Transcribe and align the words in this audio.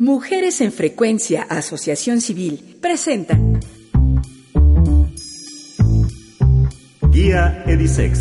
Mujeres 0.00 0.62
en 0.62 0.72
Frecuencia 0.72 1.42
Asociación 1.42 2.22
Civil 2.22 2.78
presentan 2.80 3.60
Guía 7.10 7.62
Edisex. 7.66 8.18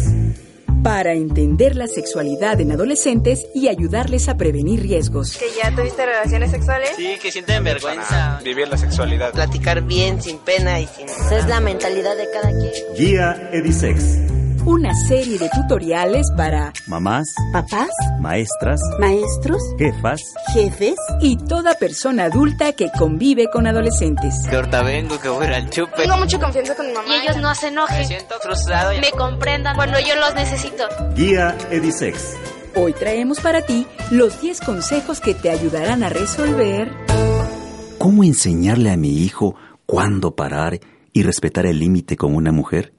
Para 0.83 1.13
entender 1.13 1.77
la 1.77 1.87
sexualidad 1.87 2.59
en 2.59 2.73
adolescentes 2.73 3.47
y 3.55 3.69
ayudarles 3.69 4.27
a 4.27 4.35
prevenir 4.35 4.81
riesgos. 4.81 5.37
¿Que 5.37 5.45
ya 5.57 5.73
tuviste 5.73 6.05
relaciones 6.05 6.51
sexuales? 6.51 6.89
Sí, 6.97 7.15
que 7.21 7.31
sienten 7.31 7.63
vergüenza. 7.63 8.41
Vivir 8.43 8.67
la 8.67 8.75
sexualidad. 8.75 9.31
Platicar 9.31 9.81
bien, 9.81 10.21
sin 10.21 10.37
pena 10.39 10.81
y 10.81 10.87
sin... 10.87 11.05
Esa 11.05 11.39
es 11.39 11.47
la 11.47 11.61
mentalidad 11.61 12.17
de 12.17 12.29
cada 12.29 12.49
quien. 12.49 12.73
Guía 12.97 13.49
Edisex 13.53 14.38
una 14.65 14.93
serie 14.93 15.37
de 15.37 15.49
tutoriales 15.49 16.27
para 16.35 16.73
mamás, 16.87 17.27
papás, 17.51 17.89
maestras, 18.19 18.79
maestros, 18.99 19.61
jefas, 19.77 20.21
jefes 20.53 20.95
y 21.21 21.37
toda 21.37 21.75
persona 21.75 22.25
adulta 22.25 22.73
que 22.73 22.91
convive 22.97 23.47
con 23.51 23.67
adolescentes. 23.67 24.43
De 24.43 24.55
ahorita 24.55 24.83
vengo, 24.83 25.19
que 25.19 25.29
voy 25.29 25.47
al 25.47 25.69
chupe. 25.69 26.03
Tengo 26.03 26.17
mucha 26.17 26.39
confianza 26.39 26.75
con 26.75 26.87
mi 26.87 26.93
mamá. 26.93 27.07
Y 27.07 27.21
ellos 27.21 27.37
no 27.37 27.53
se 27.55 27.67
enojen. 27.67 27.99
Me 27.99 28.05
siento 28.05 28.35
frustrado. 28.41 28.91
Me 28.99 29.11
comprendan 29.11 29.75
cuando 29.75 29.99
yo 29.99 30.15
los 30.15 30.33
necesito. 30.35 30.83
Guía 31.15 31.55
Edisex. 31.71 32.35
Hoy 32.75 32.93
traemos 32.93 33.39
para 33.39 33.61
ti 33.61 33.87
los 34.11 34.41
10 34.41 34.61
consejos 34.61 35.19
que 35.19 35.33
te 35.33 35.49
ayudarán 35.49 36.03
a 36.03 36.09
resolver 36.09 36.89
¿Cómo 37.99 38.23
enseñarle 38.23 38.91
a 38.91 38.97
mi 38.97 39.23
hijo 39.23 39.55
cuándo 39.85 40.33
parar 40.33 40.79
y 41.11 41.23
respetar 41.23 41.65
el 41.65 41.79
límite 41.79 42.15
con 42.15 42.33
una 42.33 42.53
mujer? 42.53 42.93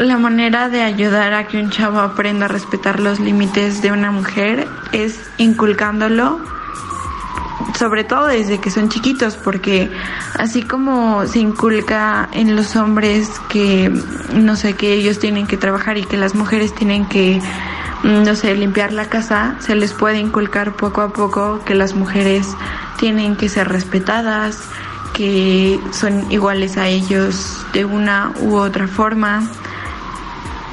La 0.00 0.16
manera 0.16 0.70
de 0.70 0.82
ayudar 0.82 1.34
a 1.34 1.46
que 1.46 1.58
un 1.58 1.70
chavo 1.70 2.00
aprenda 2.00 2.46
a 2.46 2.48
respetar 2.48 3.00
los 3.00 3.20
límites 3.20 3.82
de 3.82 3.92
una 3.92 4.10
mujer 4.10 4.66
es 4.92 5.20
inculcándolo, 5.36 6.40
sobre 7.78 8.04
todo 8.04 8.26
desde 8.26 8.58
que 8.58 8.70
son 8.70 8.88
chiquitos, 8.88 9.36
porque 9.36 9.90
así 10.38 10.62
como 10.62 11.26
se 11.26 11.40
inculca 11.40 12.30
en 12.32 12.56
los 12.56 12.76
hombres 12.76 13.28
que, 13.50 13.92
no 14.34 14.56
sé, 14.56 14.74
que 14.74 14.94
ellos 14.94 15.18
tienen 15.18 15.46
que 15.46 15.58
trabajar 15.58 15.98
y 15.98 16.04
que 16.04 16.16
las 16.16 16.34
mujeres 16.34 16.74
tienen 16.74 17.06
que, 17.06 17.40
no 18.02 18.34
sé, 18.34 18.54
limpiar 18.54 18.92
la 18.92 19.04
casa, 19.04 19.56
se 19.58 19.74
les 19.74 19.92
puede 19.92 20.18
inculcar 20.18 20.72
poco 20.72 21.02
a 21.02 21.12
poco 21.12 21.60
que 21.66 21.74
las 21.74 21.94
mujeres 21.94 22.48
tienen 22.98 23.36
que 23.36 23.50
ser 23.50 23.68
respetadas, 23.68 24.62
que 25.12 25.78
son 25.90 26.32
iguales 26.32 26.78
a 26.78 26.88
ellos 26.88 27.66
de 27.74 27.84
una 27.84 28.32
u 28.40 28.56
otra 28.56 28.88
forma 28.88 29.42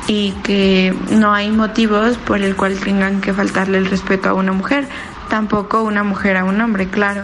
y 0.08 0.32
que 0.44 0.96
no 1.12 1.34
hay 1.34 1.52
motivos 1.52 2.18
por 2.18 2.42
el 2.42 2.56
cual 2.56 2.80
tengan 2.80 3.22
que 3.22 3.34
faltarle 3.34 3.78
el 3.78 3.86
respeto 3.88 4.30
a 4.30 4.34
una 4.34 4.54
mujer, 4.54 4.88
tampoco 5.30 5.84
una 5.84 6.04
mujer 6.04 6.38
a 6.38 6.46
un 6.46 6.60
hombre, 6.62 6.88
claro. 6.88 7.24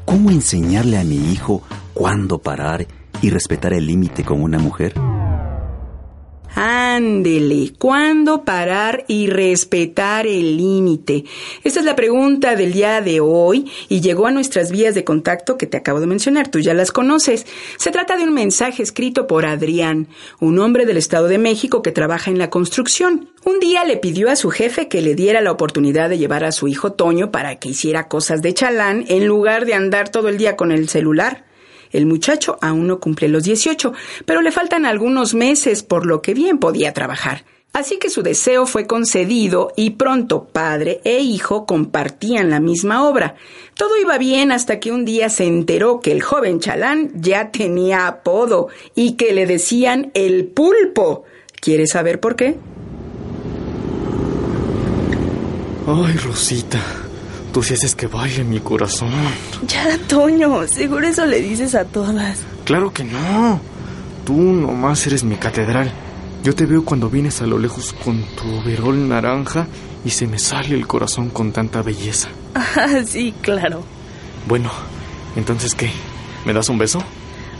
¿Cómo 0.05 0.29
enseñarle 0.29 0.97
a 0.97 1.03
mi 1.03 1.31
hijo 1.31 1.63
cuándo 1.93 2.37
parar 2.37 2.87
y 3.21 3.31
respetar 3.31 3.73
el 3.73 3.87
límite 3.87 4.23
con 4.23 4.41
una 4.41 4.59
mujer? 4.59 4.93
Ándele, 6.57 7.73
¿cuándo 7.77 8.45
parar 8.45 9.03
y 9.09 9.27
respetar 9.27 10.25
el 10.25 10.55
límite? 10.55 11.25
Esta 11.65 11.81
es 11.81 11.85
la 11.85 11.97
pregunta 11.97 12.55
del 12.55 12.71
día 12.71 13.01
de 13.01 13.19
hoy 13.19 13.69
y 13.89 13.99
llegó 13.99 14.25
a 14.25 14.31
nuestras 14.31 14.71
vías 14.71 14.95
de 14.95 15.03
contacto 15.03 15.57
que 15.57 15.67
te 15.67 15.75
acabo 15.75 15.99
de 15.99 16.07
mencionar, 16.07 16.47
tú 16.47 16.59
ya 16.59 16.73
las 16.73 16.93
conoces. 16.93 17.45
Se 17.75 17.91
trata 17.91 18.15
de 18.15 18.23
un 18.23 18.33
mensaje 18.33 18.83
escrito 18.83 19.27
por 19.27 19.45
Adrián, 19.45 20.07
un 20.39 20.57
hombre 20.59 20.85
del 20.85 20.95
Estado 20.95 21.27
de 21.27 21.39
México 21.39 21.81
que 21.81 21.91
trabaja 21.91 22.31
en 22.31 22.37
la 22.37 22.49
construcción. 22.49 23.31
Un 23.43 23.59
día 23.59 23.83
le 23.83 23.97
pidió 23.97 24.31
a 24.31 24.37
su 24.37 24.49
jefe 24.49 24.87
que 24.87 25.01
le 25.01 25.13
diera 25.13 25.41
la 25.41 25.51
oportunidad 25.51 26.09
de 26.09 26.17
llevar 26.17 26.45
a 26.45 26.53
su 26.53 26.69
hijo 26.69 26.93
Toño 26.93 27.31
para 27.31 27.57
que 27.57 27.67
hiciera 27.67 28.07
cosas 28.07 28.41
de 28.41 28.53
chalán 28.53 29.03
en 29.09 29.27
lugar 29.27 29.65
de 29.65 29.73
andar 29.73 30.07
todo 30.07 30.29
el 30.29 30.37
día 30.37 30.55
con 30.55 30.71
el 30.71 30.87
celular. 30.87 31.43
El 31.95 32.05
muchacho 32.05 32.57
aún 32.61 32.87
no 32.87 32.99
cumple 32.99 33.29
los 33.29 33.43
18, 33.43 33.93
pero 34.25 34.41
le 34.41 34.51
faltan 34.51 34.85
algunos 34.85 35.33
meses, 35.33 35.83
por 35.83 36.05
lo 36.05 36.21
que 36.21 36.33
bien 36.33 36.57
podía 36.57 36.93
trabajar. 36.93 37.45
Así 37.75 37.97
que 37.99 38.09
su 38.09 38.23
deseo 38.23 38.65
fue 38.65 38.87
concedido 38.87 39.73
y 39.75 39.91
pronto 39.91 40.45
padre 40.45 41.01
e 41.03 41.19
hijo 41.19 41.65
compartían 41.65 42.49
la 42.49 42.61
misma 42.61 43.05
obra. 43.05 43.35
Todo 43.73 43.97
iba 43.97 44.17
bien 44.17 44.53
hasta 44.53 44.79
que 44.79 44.93
un 44.93 45.03
día 45.03 45.27
se 45.29 45.45
enteró 45.45 45.99
que 45.99 46.13
el 46.13 46.21
joven 46.21 46.61
chalán 46.61 47.11
ya 47.15 47.51
tenía 47.51 48.07
apodo 48.07 48.69
y 48.95 49.13
que 49.13 49.33
le 49.33 49.45
decían 49.45 50.11
el 50.13 50.45
pulpo. 50.47 51.25
¿Quieres 51.59 51.91
saber 51.91 52.21
por 52.21 52.37
qué? 52.37 52.57
Ay, 55.87 56.13
Rosita, 56.17 56.81
Tú 57.55 57.63
sí 57.63 57.73
haces 57.73 57.95
que 57.95 58.07
baile 58.07 58.43
mi 58.43 58.59
corazón. 58.59 59.09
Ya, 59.65 59.97
Toño, 60.09 60.67
seguro 60.67 61.07
eso 61.07 61.25
le 61.25 61.39
dices 61.39 61.73
a 61.73 61.85
todas. 61.85 62.39
Claro 62.65 62.91
que 62.91 63.05
no. 63.05 63.61
Tú 64.25 64.33
nomás 64.33 65.07
eres 65.07 65.23
mi 65.23 65.37
catedral. 65.37 65.89
Yo 66.43 66.53
te 66.53 66.65
veo 66.65 66.83
cuando 66.83 67.09
vienes 67.09 67.41
a 67.41 67.45
lo 67.45 67.57
lejos 67.57 67.93
con 68.03 68.21
tu 68.35 68.55
overol 68.57 69.07
naranja 69.07 69.67
y 70.03 70.09
se 70.09 70.27
me 70.27 70.37
sale 70.37 70.75
el 70.75 70.85
corazón 70.85 71.29
con 71.29 71.53
tanta 71.53 71.81
belleza. 71.81 72.27
Ah, 72.75 73.01
sí, 73.05 73.33
claro. 73.41 73.83
Bueno, 74.49 74.69
entonces 75.37 75.75
¿qué? 75.75 75.89
¿Me 76.45 76.51
das 76.51 76.67
un 76.67 76.77
beso? 76.77 77.01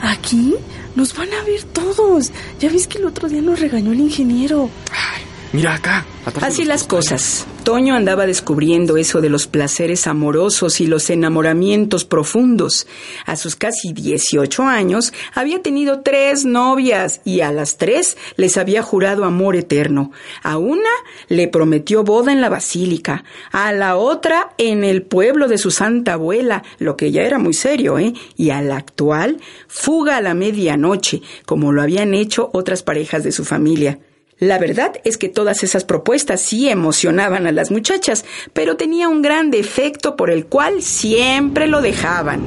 ¿Aquí? 0.02 0.56
Nos 0.98 1.16
van 1.16 1.30
a 1.34 1.42
ver 1.46 1.64
todos. 1.64 2.34
Ya 2.60 2.70
ves 2.70 2.86
que 2.88 2.98
el 2.98 3.06
otro 3.06 3.30
día 3.30 3.42
nos 3.42 3.62
regañó 3.62 3.94
el 3.94 4.02
ingeniero. 4.02 4.70
Ay, 4.92 5.24
mira 5.56 5.76
acá. 5.76 6.06
Así 6.42 6.66
las 6.66 6.84
cosas. 6.84 7.48
Toño 7.64 7.96
andaba 7.96 8.26
descubriendo 8.26 8.98
eso 8.98 9.22
de 9.22 9.30
los 9.30 9.48
placeres 9.48 10.06
amorosos 10.06 10.82
y 10.82 10.88
los 10.88 11.10
enamoramientos 11.10 12.04
profundos. 12.04 12.88
A 13.26 13.36
sus 13.38 13.56
casi 13.56 13.94
18 13.94 14.64
años 14.64 15.14
había 15.34 15.62
tenido 15.62 16.02
tres 16.02 16.46
novias 16.46 17.22
y 17.24 17.42
a 17.42 17.52
las 17.52 17.78
tres 17.78 18.18
les 18.36 18.58
había 18.58 18.84
jurado 18.84 19.24
amor 19.24 19.56
eterno. 19.56 20.12
A 20.44 20.58
una 20.58 20.90
le 21.28 21.48
prometió 21.48 22.04
boda 22.04 22.32
en 22.32 22.42
la 22.42 22.50
basílica, 22.50 23.24
a 23.52 23.72
la 23.72 23.96
otra 23.96 24.54
en 24.58 24.84
el 24.84 25.04
pueblo 25.04 25.48
de 25.48 25.58
su 25.58 25.72
santa 25.72 26.14
abuela, 26.14 26.64
lo 26.80 26.98
que 26.98 27.12
ya 27.12 27.24
era 27.24 27.40
muy 27.40 27.54
serio, 27.54 27.98
¿eh? 27.98 28.14
Y 28.36 28.50
a 28.50 28.62
la 28.62 28.76
actual, 28.78 29.40
fuga 29.68 30.18
a 30.18 30.22
la 30.22 30.34
medianoche, 30.34 31.22
como 31.46 31.72
lo 31.72 31.82
habían 31.82 32.14
hecho 32.14 32.50
otras 32.54 32.84
parejas 32.84 33.24
de 33.24 33.32
su 33.32 33.46
familia. 33.46 34.00
La 34.38 34.60
verdad 34.60 34.94
es 35.06 35.18
que 35.18 35.30
todas 35.30 35.64
esas 35.64 35.86
propuestas 35.86 36.42
sí 36.42 36.68
emocionaban 36.70 37.48
a 37.48 37.54
las 37.54 37.72
muchachas, 37.72 38.26
pero 38.52 38.76
tenía 38.76 39.08
un 39.08 39.22
gran 39.22 39.50
defecto 39.50 40.18
por 40.18 40.30
el 40.30 40.46
cual 40.46 40.82
siempre 40.82 41.68
lo 41.68 41.82
dejaban. 41.82 42.42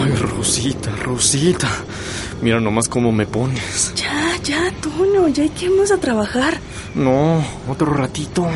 Ay, 0.00 0.12
Rosita, 0.12 0.94
Rosita, 1.02 1.68
Mira 2.40 2.60
nomás 2.60 2.88
cómo 2.88 3.10
me 3.10 3.26
pones. 3.26 3.92
Ya, 3.96 4.36
ya, 4.44 4.72
Toño, 4.80 5.26
ya 5.28 5.42
hay 5.42 5.48
que 5.48 5.66
irnos 5.66 5.90
a 5.90 5.98
trabajar. 5.98 6.58
No, 6.94 7.44
otro 7.68 7.92
ratito. 7.92 8.46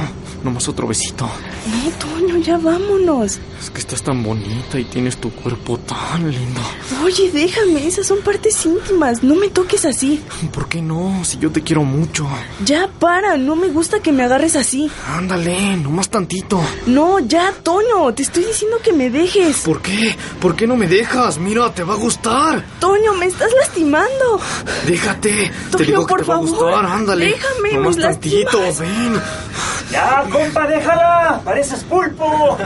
Nomás 0.44 0.68
otro 0.68 0.88
besito. 0.88 1.24
No, 1.24 1.90
Toño, 1.92 2.38
ya 2.38 2.58
vámonos. 2.58 3.38
Es 3.60 3.70
que 3.70 3.78
estás 3.78 4.02
tan 4.02 4.24
bonita 4.24 4.76
y 4.78 4.84
tienes 4.84 5.16
tu 5.18 5.30
cuerpo 5.30 5.78
tan 5.78 6.28
lindo. 6.28 6.60
Oye, 7.04 7.30
déjame, 7.30 7.86
esas 7.86 8.08
son 8.08 8.20
partes 8.22 8.66
íntimas. 8.66 9.22
No 9.22 9.36
me 9.36 9.48
toques 9.50 9.84
así. 9.84 10.20
¿Por 10.52 10.68
qué 10.68 10.82
no? 10.82 11.24
Si 11.24 11.38
yo 11.38 11.52
te 11.52 11.62
quiero 11.62 11.84
mucho. 11.84 12.26
Ya 12.64 12.88
para, 12.88 13.36
no 13.36 13.54
me 13.54 13.68
gusta 13.68 14.00
que 14.00 14.10
me 14.10 14.24
agarres 14.24 14.56
así. 14.56 14.90
Ándale, 15.06 15.76
nomás 15.76 16.08
tantito. 16.08 16.60
No, 16.86 17.20
ya, 17.20 17.52
Toño, 17.62 18.12
te 18.14 18.22
estoy 18.24 18.44
diciendo 18.44 18.78
que 18.82 18.92
me 18.92 19.08
dejes. 19.10 19.58
¿Por 19.58 19.80
qué? 19.80 20.16
¿Por 20.40 20.56
qué 20.56 20.66
no 20.66 20.76
me 20.76 20.88
dejas? 20.88 21.38
Mira, 21.38 21.72
te 21.72 21.84
va 21.84 21.94
a 21.94 21.98
gustar. 21.98 22.64
Toño, 22.80 23.14
me 23.14 23.26
estás 23.26 23.50
lastimando. 23.60 24.40
Déjate. 24.88 25.52
Toño, 25.70 25.76
te 25.78 25.84
digo 25.84 26.04
que 26.06 26.10
por 26.14 26.20
te 26.22 26.26
va 26.26 26.34
a 26.34 26.38
favor, 26.38 26.50
gustar, 26.50 26.84
ándale. 26.86 27.26
déjame, 27.26 27.74
Nomás 27.74 27.96
me 27.96 28.02
tantito, 28.02 28.58
ven. 28.80 29.20
¡Ya, 29.92 30.24
compa, 30.30 30.66
déjala! 30.66 31.42
¡Pareces 31.44 31.84
pulpo! 31.84 32.56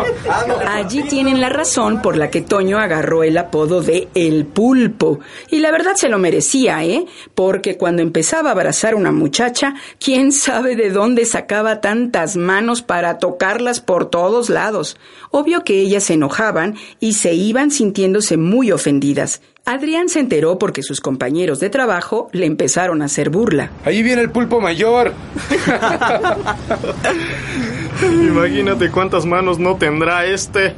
Allí 0.66 1.02
tienen 1.02 1.40
la 1.40 1.50
razón 1.50 2.00
por 2.00 2.16
la 2.16 2.30
que 2.30 2.40
Toño 2.40 2.78
agarró 2.78 3.22
el 3.22 3.36
apodo 3.36 3.82
de 3.82 4.08
El 4.14 4.46
Pulpo. 4.46 5.20
Y 5.50 5.58
la 5.58 5.70
verdad 5.70 5.92
se 5.96 6.08
lo 6.08 6.18
merecía, 6.18 6.82
¿eh? 6.82 7.04
Porque 7.34 7.76
cuando 7.76 8.00
empezaba 8.00 8.48
a 8.48 8.52
abrazar 8.52 8.94
a 8.94 8.96
una 8.96 9.12
muchacha, 9.12 9.74
quién 9.98 10.32
sabe 10.32 10.74
de 10.74 10.90
dónde 10.90 11.26
sacaba 11.26 11.82
tantas 11.82 12.36
manos 12.36 12.80
para 12.80 13.18
tocarlas 13.18 13.80
por 13.80 14.08
todos 14.08 14.48
lados. 14.48 14.96
Obvio 15.30 15.64
que 15.64 15.80
ellas 15.80 16.04
se 16.04 16.14
enojaban 16.14 16.76
y 16.98 17.12
se 17.12 17.34
iban 17.34 17.70
sintiéndose 17.70 18.38
muy 18.38 18.72
ofendidas. 18.72 19.42
Adrián 19.70 20.08
se 20.08 20.18
enteró 20.18 20.58
porque 20.58 20.82
sus 20.82 21.00
compañeros 21.00 21.60
de 21.60 21.70
trabajo 21.70 22.28
le 22.32 22.44
empezaron 22.44 23.02
a 23.02 23.04
hacer 23.04 23.30
burla. 23.30 23.70
Ahí 23.84 24.02
viene 24.02 24.20
el 24.20 24.30
pulpo 24.30 24.60
mayor. 24.60 25.12
Imagínate 28.02 28.90
cuántas 28.90 29.26
manos 29.26 29.60
no 29.60 29.76
tendrá 29.76 30.24
este. 30.24 30.74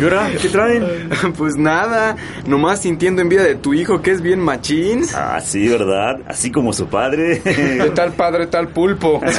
¿Y 0.00 0.02
ahora 0.02 0.28
qué 0.40 0.48
traen? 0.48 1.10
Pues 1.38 1.56
nada, 1.56 2.16
nomás 2.46 2.82
sintiendo 2.82 3.22
envidia 3.22 3.44
de 3.44 3.54
tu 3.54 3.74
hijo 3.74 4.02
que 4.02 4.10
es 4.10 4.20
bien 4.20 4.40
machín. 4.40 5.04
Ah, 5.14 5.40
sí, 5.40 5.68
¿verdad? 5.68 6.20
Así 6.26 6.50
como 6.50 6.72
su 6.72 6.86
padre. 6.86 7.40
De 7.40 7.90
tal 7.94 8.12
padre, 8.12 8.46
tal 8.46 8.68
pulpo. 8.68 9.20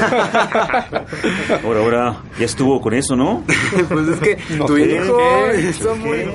Ahora, 1.64 1.80
ahora, 1.80 2.18
ya 2.40 2.46
estuvo 2.46 2.82
con 2.82 2.94
eso, 2.94 3.16
¿no? 3.16 3.44
Pues 3.90 4.08
es 4.08 4.20
que 4.20 4.38
tu 4.66 4.78
hijo 4.78 5.18
¿Qué? 5.52 5.70
está 5.70 5.94
muy... 5.96 6.26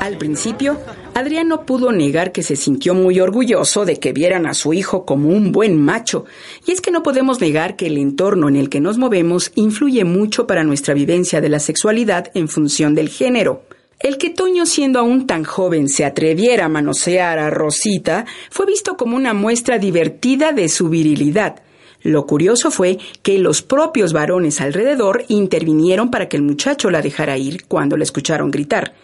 Al 0.00 0.16
principio, 0.18 0.78
Adrián 1.14 1.48
no 1.48 1.66
pudo 1.66 1.92
negar 1.92 2.32
que 2.32 2.42
se 2.42 2.56
sintió 2.56 2.94
muy 2.94 3.20
orgulloso 3.20 3.84
de 3.84 3.98
que 3.98 4.14
vieran 4.14 4.46
a 4.46 4.54
su 4.54 4.72
hijo 4.72 5.04
como 5.04 5.28
un 5.28 5.52
buen 5.52 5.78
macho. 5.78 6.24
Y 6.66 6.72
es 6.72 6.80
que 6.80 6.90
no 6.90 7.02
podemos 7.02 7.38
negar 7.38 7.76
que 7.76 7.86
el 7.86 7.98
entorno 7.98 8.48
en 8.48 8.56
el 8.56 8.70
que 8.70 8.80
nos 8.80 8.96
movemos 8.96 9.52
influye 9.54 10.04
mucho 10.04 10.46
para 10.46 10.64
nuestra 10.64 10.94
vivencia 10.94 11.42
de 11.42 11.50
la 11.50 11.58
sexualidad 11.58 12.30
en 12.32 12.48
función 12.48 12.94
del 12.94 13.10
género. 13.10 13.64
El 14.00 14.16
que 14.16 14.30
Toño, 14.30 14.64
siendo 14.64 14.98
aún 14.98 15.26
tan 15.26 15.44
joven, 15.44 15.90
se 15.90 16.06
atreviera 16.06 16.64
a 16.64 16.70
manosear 16.70 17.38
a 17.38 17.50
Rosita 17.50 18.24
fue 18.50 18.64
visto 18.64 18.96
como 18.96 19.14
una 19.14 19.34
muestra 19.34 19.78
divertida 19.78 20.52
de 20.52 20.70
su 20.70 20.88
virilidad. 20.88 21.62
Lo 22.00 22.26
curioso 22.26 22.70
fue 22.70 22.98
que 23.22 23.38
los 23.38 23.60
propios 23.60 24.14
varones 24.14 24.62
alrededor 24.62 25.26
intervinieron 25.28 26.10
para 26.10 26.28
que 26.30 26.38
el 26.38 26.42
muchacho 26.42 26.90
la 26.90 27.02
dejara 27.02 27.36
ir 27.36 27.66
cuando 27.68 27.98
la 27.98 28.04
escucharon 28.04 28.50
gritar. 28.50 28.94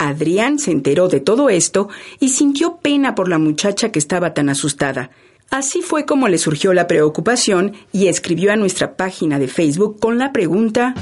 Adrián 0.00 0.58
se 0.58 0.72
enteró 0.72 1.08
de 1.08 1.20
todo 1.20 1.50
esto 1.50 1.88
y 2.18 2.30
sintió 2.30 2.78
pena 2.78 3.14
por 3.14 3.28
la 3.28 3.38
muchacha 3.38 3.92
que 3.92 3.98
estaba 3.98 4.34
tan 4.34 4.48
asustada. 4.48 5.10
Así 5.50 5.82
fue 5.82 6.06
como 6.06 6.26
le 6.28 6.38
surgió 6.38 6.72
la 6.72 6.86
preocupación 6.86 7.74
y 7.92 8.06
escribió 8.06 8.52
a 8.52 8.56
nuestra 8.56 8.96
página 8.96 9.38
de 9.38 9.46
Facebook 9.46 10.00
con 10.00 10.18
la 10.18 10.32
pregunta 10.32 10.94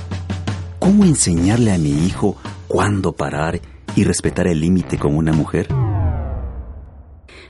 ¿Cómo 0.78 1.04
enseñarle 1.04 1.72
a 1.72 1.78
mi 1.78 2.06
hijo 2.06 2.36
cuándo 2.66 3.12
parar 3.12 3.60
y 3.94 4.04
respetar 4.04 4.46
el 4.46 4.60
límite 4.60 4.98
con 4.98 5.14
una 5.16 5.32
mujer? 5.32 5.68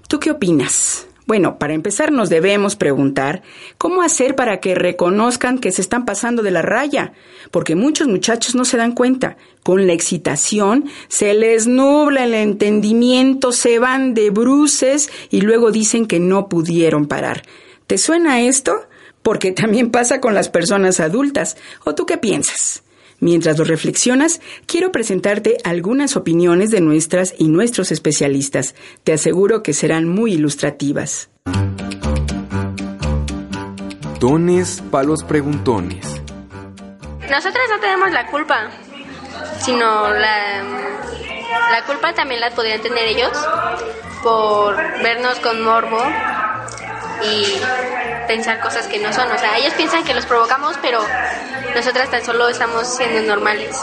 ¿Tú 0.08 0.18
qué 0.18 0.30
opinas? 0.30 1.07
Bueno, 1.28 1.58
para 1.58 1.74
empezar 1.74 2.10
nos 2.10 2.30
debemos 2.30 2.74
preguntar 2.74 3.42
cómo 3.76 4.00
hacer 4.00 4.34
para 4.34 4.60
que 4.60 4.74
reconozcan 4.74 5.58
que 5.58 5.72
se 5.72 5.82
están 5.82 6.06
pasando 6.06 6.42
de 6.42 6.50
la 6.50 6.62
raya, 6.62 7.12
porque 7.50 7.74
muchos 7.74 8.08
muchachos 8.08 8.54
no 8.54 8.64
se 8.64 8.78
dan 8.78 8.92
cuenta. 8.92 9.36
Con 9.62 9.86
la 9.86 9.92
excitación 9.92 10.86
se 11.08 11.34
les 11.34 11.66
nubla 11.66 12.24
el 12.24 12.32
entendimiento, 12.32 13.52
se 13.52 13.78
van 13.78 14.14
de 14.14 14.30
bruces 14.30 15.10
y 15.28 15.42
luego 15.42 15.70
dicen 15.70 16.06
que 16.06 16.18
no 16.18 16.48
pudieron 16.48 17.04
parar. 17.04 17.42
¿Te 17.86 17.98
suena 17.98 18.40
esto? 18.40 18.86
Porque 19.20 19.52
también 19.52 19.90
pasa 19.90 20.22
con 20.22 20.32
las 20.32 20.48
personas 20.48 20.98
adultas. 20.98 21.58
¿O 21.84 21.94
tú 21.94 22.06
qué 22.06 22.16
piensas? 22.16 22.82
Mientras 23.20 23.58
lo 23.58 23.64
reflexionas, 23.64 24.40
quiero 24.66 24.92
presentarte 24.92 25.56
algunas 25.64 26.16
opiniones 26.16 26.70
de 26.70 26.80
nuestras 26.80 27.34
y 27.36 27.48
nuestros 27.48 27.90
especialistas. 27.90 28.76
Te 29.02 29.12
aseguro 29.12 29.62
que 29.62 29.72
serán 29.72 30.08
muy 30.08 30.34
ilustrativas. 30.34 31.30
Dones 34.20 34.82
palos 34.90 35.24
preguntones. 35.24 36.06
Nosotras 37.28 37.64
no 37.70 37.80
tenemos 37.80 38.12
la 38.12 38.26
culpa, 38.28 38.70
sino 39.60 40.08
la, 40.10 40.62
la 41.72 41.84
culpa 41.86 42.14
también 42.14 42.40
la 42.40 42.50
podrían 42.50 42.80
tener 42.80 43.08
ellos 43.08 43.32
por 44.22 44.76
vernos 45.02 45.38
con 45.40 45.62
morbo 45.62 46.02
y 47.22 47.44
pensar 48.28 48.60
cosas 48.60 48.86
que 48.86 49.00
no 49.00 49.12
son. 49.12 49.28
O 49.32 49.38
sea, 49.38 49.58
ellos 49.58 49.74
piensan 49.74 50.04
que 50.04 50.14
los 50.14 50.26
provocamos, 50.26 50.76
pero 50.80 51.00
nosotras 51.74 52.08
tan 52.10 52.24
solo 52.24 52.48
estamos 52.48 52.86
siendo 52.86 53.22
normales. 53.22 53.76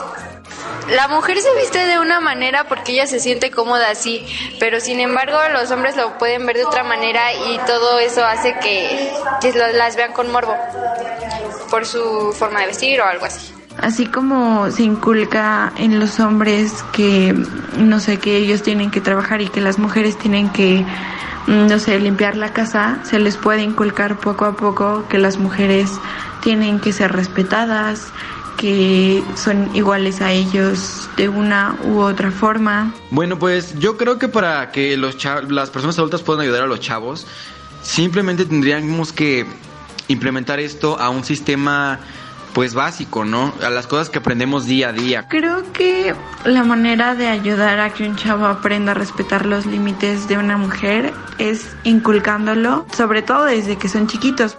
La 0.89 1.07
mujer 1.07 1.39
se 1.39 1.53
viste 1.55 1.79
de 1.79 1.99
una 1.99 2.19
manera 2.21 2.65
porque 2.65 2.93
ella 2.93 3.07
se 3.07 3.19
siente 3.19 3.49
cómoda 3.49 3.89
así, 3.89 4.23
pero 4.59 4.79
sin 4.79 4.99
embargo 4.99 5.37
los 5.51 5.71
hombres 5.71 5.97
lo 5.97 6.17
pueden 6.19 6.45
ver 6.45 6.57
de 6.57 6.65
otra 6.65 6.83
manera 6.83 7.33
y 7.33 7.57
todo 7.65 7.99
eso 7.99 8.23
hace 8.23 8.55
que, 8.59 9.11
que 9.41 9.51
las 9.53 9.95
vean 9.95 10.13
con 10.13 10.31
morbo 10.31 10.55
por 11.71 11.87
su 11.87 12.33
forma 12.37 12.61
de 12.61 12.67
vestir 12.67 13.01
o 13.01 13.05
algo 13.05 13.25
así. 13.25 13.51
Así 13.81 14.05
como 14.05 14.69
se 14.71 14.83
inculca 14.83 15.73
en 15.77 15.99
los 15.99 16.19
hombres 16.19 16.71
que, 16.93 17.35
no 17.77 17.99
sé, 17.99 18.19
que 18.19 18.37
ellos 18.37 18.61
tienen 18.61 18.91
que 18.91 19.01
trabajar 19.01 19.41
y 19.41 19.49
que 19.49 19.61
las 19.61 19.79
mujeres 19.79 20.17
tienen 20.17 20.49
que, 20.49 20.85
no 21.47 21.79
sé, 21.79 21.99
limpiar 21.99 22.35
la 22.35 22.53
casa, 22.53 22.99
se 23.03 23.19
les 23.19 23.37
puede 23.37 23.61
inculcar 23.61 24.17
poco 24.19 24.45
a 24.45 24.55
poco 24.55 25.05
que 25.09 25.17
las 25.17 25.37
mujeres 25.37 25.91
tienen 26.41 26.79
que 26.79 26.91
ser 26.91 27.11
respetadas, 27.11 28.11
que 28.57 29.23
son 29.35 29.75
iguales 29.75 30.21
a 30.21 30.31
ellos 30.31 31.09
de 31.17 31.29
una 31.29 31.75
u 31.83 31.99
otra 31.99 32.31
forma. 32.31 32.93
Bueno, 33.11 33.37
pues 33.37 33.77
yo 33.79 33.97
creo 33.97 34.17
que 34.17 34.27
para 34.27 34.71
que 34.71 34.97
los 34.97 35.17
las 35.49 35.69
personas 35.69 35.97
adultas 35.99 36.21
puedan 36.21 36.41
ayudar 36.41 36.63
a 36.63 36.67
los 36.67 36.79
chavos, 36.79 37.27
simplemente 37.81 38.45
tendríamos 38.45 39.11
que 39.11 39.45
implementar 40.07 40.59
esto 40.59 40.99
a 40.99 41.09
un 41.09 41.23
sistema 41.23 41.99
pues 42.55 42.73
básico, 42.73 43.25
¿no? 43.25 43.53
A 43.61 43.69
las 43.69 43.85
cosas 43.85 44.09
que 44.09 44.19
aprendemos 44.19 44.65
día 44.65 44.87
a 44.87 44.93
día. 44.93 45.27
Creo 45.27 45.73
que 45.73 46.15
la 46.45 46.63
manera 46.63 47.13
de 47.13 47.27
ayudar 47.27 47.81
a 47.81 47.93
que 47.93 48.07
un 48.07 48.15
chavo 48.15 48.45
aprenda 48.45 48.93
a 48.93 48.95
respetar 48.95 49.45
los 49.45 49.65
límites 49.65 50.29
de 50.29 50.37
una 50.37 50.55
mujer 50.55 51.11
es 51.37 51.75
inculcándolo, 51.83 52.85
sobre 52.95 53.21
todo 53.21 53.43
desde 53.43 53.75
que 53.75 53.89
son 53.89 54.07
chiquitos. 54.07 54.57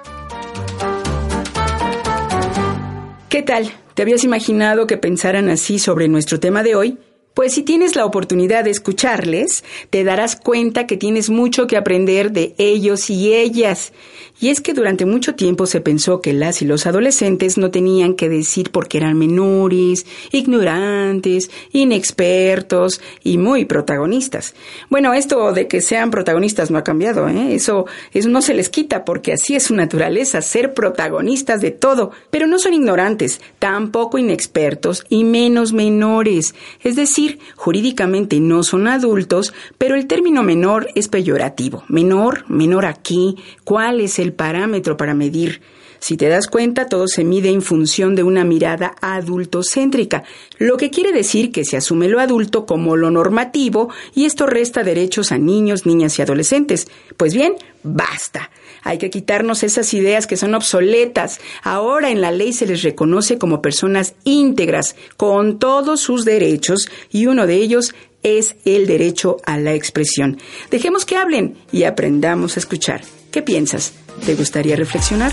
¿Qué 3.31 3.41
tal? 3.41 3.73
¿Te 3.95 4.03
habías 4.03 4.25
imaginado 4.25 4.87
que 4.87 4.99
pensaran 4.99 5.49
así 5.49 5.79
sobre 5.79 6.07
nuestro 6.07 6.39
tema 6.39 6.63
de 6.63 6.75
hoy? 6.75 6.99
Pues 7.37 7.53
si 7.53 7.63
tienes 7.63 7.97
la 7.97 8.07
oportunidad 8.07 8.65
de 8.65 8.71
escucharles, 8.71 9.63
te 9.91 10.05
darás 10.05 10.37
cuenta 10.37 10.87
que 10.87 10.97
tienes 10.97 11.29
mucho 11.29 11.67
que 11.67 11.77
aprender 11.77 12.33
de 12.33 12.55
ellos 12.57 13.11
y 13.11 13.35
ellas. 13.35 13.93
Y 14.41 14.49
es 14.49 14.63
que 14.63 14.73
durante 14.73 15.05
mucho 15.05 15.35
tiempo 15.35 15.67
se 15.67 15.83
pensó 15.83 16.23
que 16.23 16.33
las 16.33 16.63
y 16.63 16.65
los 16.65 16.87
adolescentes 16.87 17.59
no 17.59 17.71
tenían 17.71 18.15
que 18.15 18.31
decir 18.31 18.71
porque 18.71 18.97
eran 18.97 19.19
menores, 19.19 20.07
ignorantes, 20.33 21.51
inexpertos 21.73 23.03
y 23.23 23.37
muy 23.37 23.67
protagonistas. 23.67 24.55
Bueno, 24.89 25.13
esto 25.13 25.53
de 25.53 25.69
que 25.69 25.83
sean 25.83 26.11
protagonistas 26.11 26.71
no 26.71 26.79
ha 26.79 26.85
cambiado, 26.85 27.29
¿eh? 27.29 27.55
Eso, 27.55 27.85
eso 28.15 28.31
no 28.31 28.41
se 28.41 28.55
les 28.55 28.71
quita 28.71 29.05
porque 29.05 29.35
así 29.35 29.57
es 29.57 29.65
su 29.65 29.75
naturaleza, 29.75 30.41
ser 30.41 30.73
protagonistas 30.73 31.61
de 31.61 31.71
todo. 31.71 32.13
Pero 32.31 32.47
no 32.47 32.59
son 32.59 32.73
ignorantes, 32.73 33.43
tampoco 33.59 34.17
inexpertos 34.17 35.05
y 35.11 35.25
menos 35.25 35.75
menores. 35.75 36.55
Es 36.83 36.97
decir, 36.97 37.26
jurídicamente 37.57 38.41
no 38.41 38.63
son 38.63 38.89
adultos, 38.89 39.55
pero 39.79 39.95
el 39.95 40.07
término 40.07 40.43
menor 40.43 40.89
es 40.95 41.09
peyorativo. 41.09 41.85
Menor, 41.89 42.45
menor 42.49 42.87
aquí, 42.87 43.37
¿cuál 43.65 44.01
es 44.01 44.19
el 44.19 44.33
parámetro 44.33 44.97
para 44.97 45.15
medir? 45.15 45.61
Si 45.99 46.17
te 46.17 46.29
das 46.29 46.47
cuenta, 46.47 46.87
todo 46.87 47.09
se 47.09 47.25
mide 47.25 47.51
en 47.51 47.63
función 47.63 48.15
de 48.15 48.23
una 48.23 48.45
mirada 48.45 48.95
adultocéntrica, 49.01 50.25
lo 50.59 50.77
que 50.77 50.91
quiere 50.91 51.13
decir 51.13 51.51
que 51.53 51.65
se 51.65 51.77
asume 51.77 52.09
lo 52.09 52.21
adulto 52.21 52.67
como 52.67 52.97
lo 52.97 53.11
normativo 53.11 53.89
y 54.15 54.25
esto 54.25 54.47
resta 54.47 54.83
derechos 54.83 55.33
a 55.33 55.39
niños, 55.39 55.87
niñas 55.87 56.19
y 56.19 56.23
adolescentes. 56.23 56.89
Pues 57.17 57.35
bien, 57.35 57.55
basta. 57.83 58.51
Hay 58.87 58.99
que 58.99 59.11
quitarnos 59.11 59.65
esas 59.65 59.93
ideas 59.95 60.29
que 60.29 60.37
son 60.37 60.55
obsoletas. 60.55 61.41
Ahora 61.65 62.11
en 62.11 62.21
la 62.21 62.31
ley 62.31 62.53
se 62.53 62.67
les 62.67 62.85
reconoce 62.85 63.37
como 63.37 63.61
personas 63.61 64.15
íntegras, 64.23 64.95
con 65.17 65.59
todos 65.59 66.01
sus 66.01 66.25
derechos, 66.25 66.89
y 67.11 67.27
uno 67.27 67.49
de 67.49 67.57
ellos 67.57 67.97
es 68.23 68.55
el 68.65 68.87
derecho 68.87 69.39
a 69.45 69.59
la 69.59 69.75
expresión. 69.75 70.39
Dejemos 70.71 71.05
que 71.05 71.17
hablen 71.17 71.57
y 71.73 71.83
aprendamos 71.83 72.57
a 72.57 72.61
escuchar. 72.61 73.03
¿Qué 73.33 73.43
piensas? 73.43 73.93
¿Te 74.25 74.37
gustaría 74.37 74.77
reflexionar? 74.77 75.33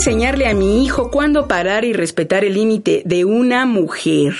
Enseñarle 0.00 0.46
a 0.46 0.54
mi 0.54 0.82
hijo 0.82 1.10
cuándo 1.10 1.46
parar 1.46 1.84
y 1.84 1.92
respetar 1.92 2.42
el 2.42 2.54
límite 2.54 3.02
de 3.04 3.26
una 3.26 3.66
mujer? 3.66 4.32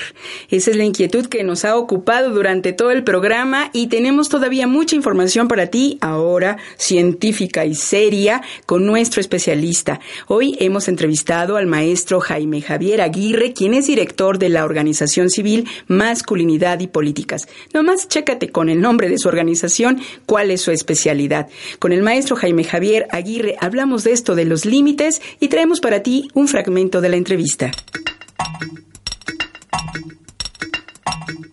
Esa 0.49 0.71
es 0.71 0.77
la 0.79 0.85
inquietud 0.85 1.27
que 1.27 1.45
nos 1.45 1.67
ha 1.67 1.77
ocupado 1.77 2.31
durante 2.31 2.73
todo 2.73 2.93
el 2.93 3.05
programa 3.05 3.69
y 3.75 3.89
tenemos 3.89 4.31
todavía 4.31 4.67
mucha 4.67 4.97
información 4.97 5.49
para 5.49 5.67
ti 5.67 5.99
ahora, 6.01 6.57
científica 6.79 7.67
y 7.67 7.75
seria, 7.75 8.41
con 8.65 8.87
nuestro 8.87 9.21
especialista. 9.21 10.01
Hoy 10.29 10.57
hemos 10.61 10.89
entrevistado 10.89 11.59
al 11.59 11.67
maestro 11.67 12.21
Jaime 12.21 12.63
Javier 12.63 13.03
Aguirre, 13.03 13.53
quien 13.53 13.75
es 13.75 13.87
director 13.87 14.39
de 14.39 14.49
la 14.49 14.65
organización 14.65 15.29
civil 15.29 15.69
Masculinidad 15.89 16.81
y 16.81 16.87
Políticas. 16.87 17.49
Nomás 17.75 18.09
chécate 18.09 18.49
con 18.49 18.71
el 18.71 18.81
nombre 18.81 19.11
de 19.11 19.19
su 19.19 19.29
organización 19.29 20.01
cuál 20.25 20.53
es 20.53 20.63
su 20.63 20.71
especialidad. 20.71 21.49
Con 21.79 21.93
el 21.93 22.01
maestro 22.01 22.35
Jaime 22.35 22.65
Javier 22.65 23.07
Aguirre 23.11 23.57
hablamos 23.61 24.05
de 24.05 24.13
esto 24.13 24.35
de 24.35 24.47
los 24.47 24.65
límites 24.65 25.21
y 25.39 25.50
traemos 25.51 25.81
para 25.81 26.03
ti 26.03 26.31
un 26.33 26.49
fragmento 26.49 27.03
de 27.03 27.11
la 27.11 27.17
entrevista. 27.17 27.71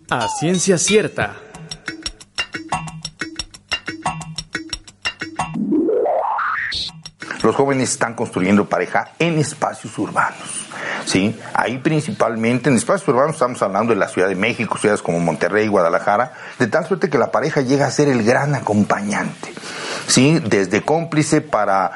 A 0.10 0.30
ciencia 0.30 0.78
cierta. 0.78 1.36
Los 7.44 7.56
jóvenes 7.56 7.92
están 7.92 8.14
construyendo 8.14 8.70
pareja 8.70 9.14
en 9.20 9.38
espacios 9.40 9.98
urbanos. 9.98 10.68
¿sí? 11.06 11.38
Ahí 11.54 11.80
principalmente 11.80 12.70
en 12.70 12.76
espacios 12.76 13.08
urbanos 13.08 13.36
estamos 13.36 13.62
hablando 13.62 13.94
de 13.94 14.00
la 14.00 14.08
Ciudad 14.08 14.30
de 14.30 14.36
México, 14.36 14.78
ciudades 14.78 15.02
como 15.02 15.20
Monterrey, 15.20 15.68
Guadalajara, 15.68 16.34
de 16.60 16.68
tal 16.68 16.86
suerte 16.86 17.10
que 17.10 17.18
la 17.18 17.32
pareja 17.32 17.62
llega 17.62 17.88
a 17.88 17.92
ser 17.92 18.10
el 18.10 18.24
gran 18.24 18.54
acompañante. 18.54 19.54
¿Sí? 20.08 20.40
Desde 20.40 20.82
cómplice 20.82 21.42
para 21.42 21.92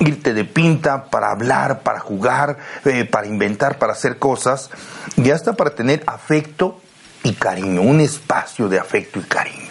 irte 0.00 0.34
de 0.34 0.44
pinta, 0.44 1.04
para 1.04 1.30
hablar, 1.30 1.80
para 1.80 2.00
jugar, 2.00 2.58
eh, 2.84 3.04
para 3.04 3.26
inventar, 3.26 3.78
para 3.78 3.92
hacer 3.92 4.18
cosas, 4.18 4.70
y 5.16 5.30
hasta 5.30 5.52
para 5.52 5.70
tener 5.70 6.02
afecto 6.06 6.80
y 7.22 7.34
cariño, 7.34 7.82
un 7.82 8.00
espacio 8.00 8.68
de 8.68 8.78
afecto 8.78 9.20
y 9.20 9.22
cariño. 9.22 9.70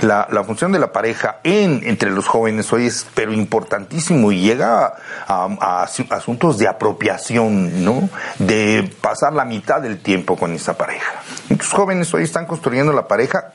La, 0.00 0.26
función 0.44 0.72
de 0.72 0.78
la 0.78 0.92
pareja 0.92 1.40
en, 1.44 1.82
entre 1.84 2.10
los 2.10 2.26
jóvenes 2.26 2.72
hoy 2.72 2.86
es 2.86 3.06
pero 3.14 3.34
importantísimo 3.34 4.32
y 4.32 4.40
llega 4.40 4.94
a, 5.28 5.82
asuntos 5.82 6.56
de 6.56 6.66
apropiación, 6.66 7.84
¿no? 7.84 8.08
De 8.38 8.90
pasar 9.02 9.34
la 9.34 9.44
mitad 9.44 9.82
del 9.82 10.00
tiempo 10.00 10.36
con 10.36 10.54
esa 10.54 10.78
pareja. 10.78 11.12
Muchos 11.50 11.70
jóvenes 11.70 12.14
hoy 12.14 12.22
están 12.22 12.46
construyendo 12.46 12.94
la 12.94 13.06
pareja 13.06 13.52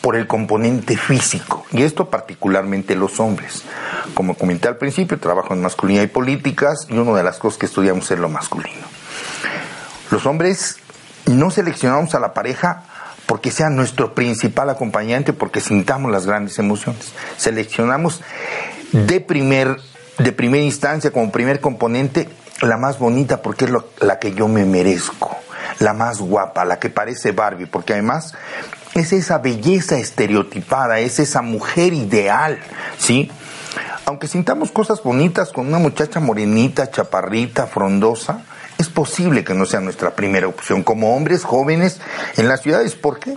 por 0.00 0.16
el 0.16 0.26
componente 0.26 0.96
físico, 0.96 1.64
y 1.72 1.82
esto 1.82 2.10
particularmente 2.10 2.94
los 2.94 3.20
hombres. 3.20 3.62
Como 4.14 4.34
comenté 4.34 4.68
al 4.68 4.76
principio, 4.76 5.18
trabajo 5.18 5.54
en 5.54 5.62
masculinidad 5.62 6.04
y 6.04 6.08
políticas, 6.08 6.86
y 6.88 6.98
una 6.98 7.16
de 7.16 7.22
las 7.22 7.38
cosas 7.38 7.58
que 7.58 7.66
estudiamos 7.66 8.10
es 8.10 8.18
lo 8.18 8.28
masculino. 8.28 8.86
Los 10.10 10.26
hombres 10.26 10.76
no 11.26 11.50
seleccionamos 11.50 12.14
a 12.14 12.20
la 12.20 12.34
pareja 12.34 12.84
porque 13.26 13.50
sea 13.50 13.70
nuestro 13.70 14.14
principal 14.14 14.68
acompañante, 14.68 15.32
porque 15.32 15.60
sintamos 15.60 16.12
las 16.12 16.26
grandes 16.26 16.58
emociones. 16.58 17.12
Seleccionamos 17.36 18.20
de 18.92 19.20
primer 19.20 19.78
de 20.18 20.32
primera 20.32 20.62
instancia 20.62 21.10
como 21.10 21.32
primer 21.32 21.60
componente 21.60 22.28
la 22.60 22.76
más 22.76 22.98
bonita 22.98 23.42
porque 23.42 23.64
es 23.64 23.72
la 23.98 24.18
que 24.18 24.32
yo 24.32 24.46
me 24.46 24.64
merezco, 24.64 25.36
la 25.80 25.92
más 25.92 26.20
guapa, 26.20 26.64
la 26.64 26.78
que 26.78 26.88
parece 26.88 27.32
Barbie, 27.32 27.66
porque 27.66 27.94
además 27.94 28.34
es 28.94 29.12
esa 29.12 29.38
belleza 29.38 29.98
estereotipada, 29.98 31.00
es 31.00 31.18
esa 31.18 31.42
mujer 31.42 31.92
ideal, 31.92 32.58
¿sí? 32.98 33.30
Aunque 34.06 34.28
sintamos 34.28 34.70
cosas 34.70 35.02
bonitas 35.02 35.50
con 35.52 35.66
una 35.66 35.78
muchacha 35.78 36.20
morenita, 36.20 36.90
chaparrita, 36.90 37.66
frondosa, 37.66 38.44
es 38.78 38.88
posible 38.88 39.44
que 39.44 39.54
no 39.54 39.66
sea 39.66 39.80
nuestra 39.80 40.14
primera 40.14 40.46
opción 40.46 40.82
como 40.82 41.16
hombres 41.16 41.44
jóvenes 41.44 42.00
en 42.36 42.48
las 42.48 42.62
ciudades. 42.62 42.94
¿Por 42.94 43.18
qué? 43.18 43.36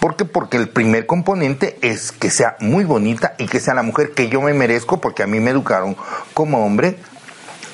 Porque 0.00 0.24
porque 0.24 0.56
el 0.56 0.68
primer 0.68 1.06
componente 1.06 1.78
es 1.82 2.12
que 2.12 2.30
sea 2.30 2.56
muy 2.60 2.84
bonita 2.84 3.34
y 3.38 3.46
que 3.46 3.60
sea 3.60 3.74
la 3.74 3.82
mujer 3.82 4.12
que 4.12 4.28
yo 4.28 4.40
me 4.40 4.54
merezco 4.54 5.00
porque 5.00 5.22
a 5.22 5.26
mí 5.26 5.40
me 5.40 5.50
educaron 5.50 5.96
como 6.34 6.64
hombre 6.64 6.98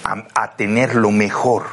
a, 0.04 0.56
tener 0.56 0.94
lo 0.94 1.10
mejor. 1.10 1.64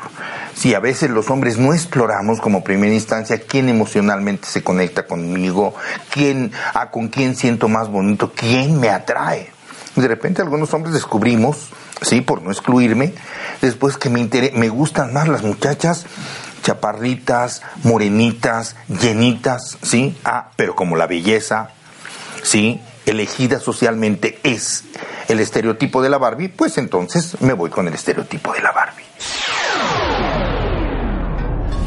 Si 0.56 0.74
a 0.74 0.80
veces 0.80 1.10
los 1.10 1.30
hombres 1.30 1.58
no 1.58 1.74
exploramos 1.74 2.40
como 2.40 2.64
primera 2.64 2.94
instancia 2.94 3.42
quién 3.42 3.70
emocionalmente 3.70 4.48
se 4.48 4.64
conecta 4.64 5.06
conmigo, 5.06 5.76
quién, 6.10 6.52
a 6.74 6.90
con 6.90 7.10
quién 7.10 7.36
siento 7.36 7.68
más 7.68 7.90
bonito, 7.90 8.32
quién 8.34 8.80
me 8.80 8.90
atrae. 8.90 9.52
De 9.96 10.08
repente 10.08 10.42
algunos 10.42 10.74
hombres 10.74 10.94
descubrimos, 10.94 11.70
sí, 12.02 12.22
por 12.22 12.42
no 12.42 12.52
excluirme, 12.52 13.14
después 13.62 13.98
que 13.98 14.10
me, 14.10 14.30
me 14.54 14.70
gustan 14.70 15.14
más 15.14 15.28
las 15.28 15.44
muchachas 15.44 16.06
chaparritas, 16.62 17.62
morenitas, 17.84 18.76
llenitas, 18.88 19.78
sí, 19.82 20.18
ah, 20.24 20.52
pero 20.56 20.76
como 20.76 20.96
la 20.96 21.08
belleza, 21.08 21.72
sí, 22.44 22.80
elegida 23.06 23.60
socialmente 23.60 24.40
es 24.44 24.84
el 25.28 25.40
estereotipo 25.40 26.02
de 26.02 26.10
la 26.10 26.18
Barbie, 26.18 26.50
pues 26.50 26.78
entonces 26.78 27.40
me 27.42 27.54
voy 27.54 27.70
con 27.70 27.88
el 27.88 27.94
estereotipo 27.94 28.54
de 28.54 28.62
la 28.62 28.72
Barbie. 28.72 29.06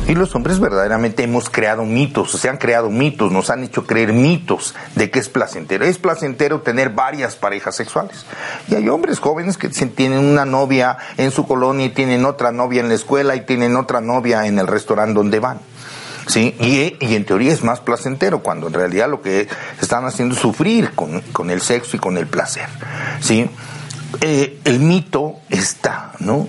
Y 0.06 0.14
los 0.14 0.34
hombres 0.34 0.60
verdaderamente 0.60 1.22
hemos 1.22 1.48
creado 1.48 1.84
mitos, 1.84 2.32
se 2.32 2.50
han 2.50 2.58
creado 2.58 2.90
mitos, 2.90 3.32
nos 3.32 3.48
han 3.48 3.64
hecho 3.64 3.86
creer 3.86 4.12
mitos 4.12 4.74
de 4.96 5.10
que 5.10 5.18
es 5.18 5.30
placentero. 5.30 5.86
Es 5.86 5.96
placentero 5.96 6.60
tener 6.60 6.90
varias 6.90 7.36
parejas 7.36 7.74
sexuales. 7.74 8.26
Y 8.68 8.74
hay 8.74 8.86
hombres 8.90 9.18
jóvenes 9.18 9.56
que 9.56 9.70
tienen 9.70 10.18
una 10.18 10.44
novia 10.44 10.98
en 11.16 11.30
su 11.30 11.46
colonia 11.46 11.86
y 11.86 11.90
tienen 11.90 12.26
otra 12.26 12.52
novia 12.52 12.82
en 12.82 12.88
la 12.88 12.94
escuela 12.94 13.34
y 13.34 13.46
tienen 13.46 13.76
otra 13.76 14.02
novia 14.02 14.46
en 14.46 14.58
el 14.58 14.66
restaurante 14.66 15.14
donde 15.14 15.40
van. 15.40 15.60
¿Sí? 16.26 16.54
Y, 16.60 16.96
y, 17.04 17.14
en 17.14 17.24
teoría 17.24 17.52
es 17.52 17.62
más 17.62 17.80
placentero, 17.80 18.42
cuando 18.42 18.66
en 18.68 18.74
realidad 18.74 19.08
lo 19.08 19.22
que 19.22 19.48
están 19.80 20.04
haciendo 20.04 20.34
es 20.34 20.40
sufrir 20.40 20.90
con, 20.92 21.20
con 21.20 21.50
el 21.50 21.60
sexo 21.60 21.96
y 21.96 22.00
con 22.00 22.16
el 22.16 22.26
placer, 22.26 22.68
¿sí? 23.20 23.48
Eh, 24.20 24.60
el 24.64 24.80
mito 24.80 25.36
está, 25.50 26.12
¿no? 26.20 26.46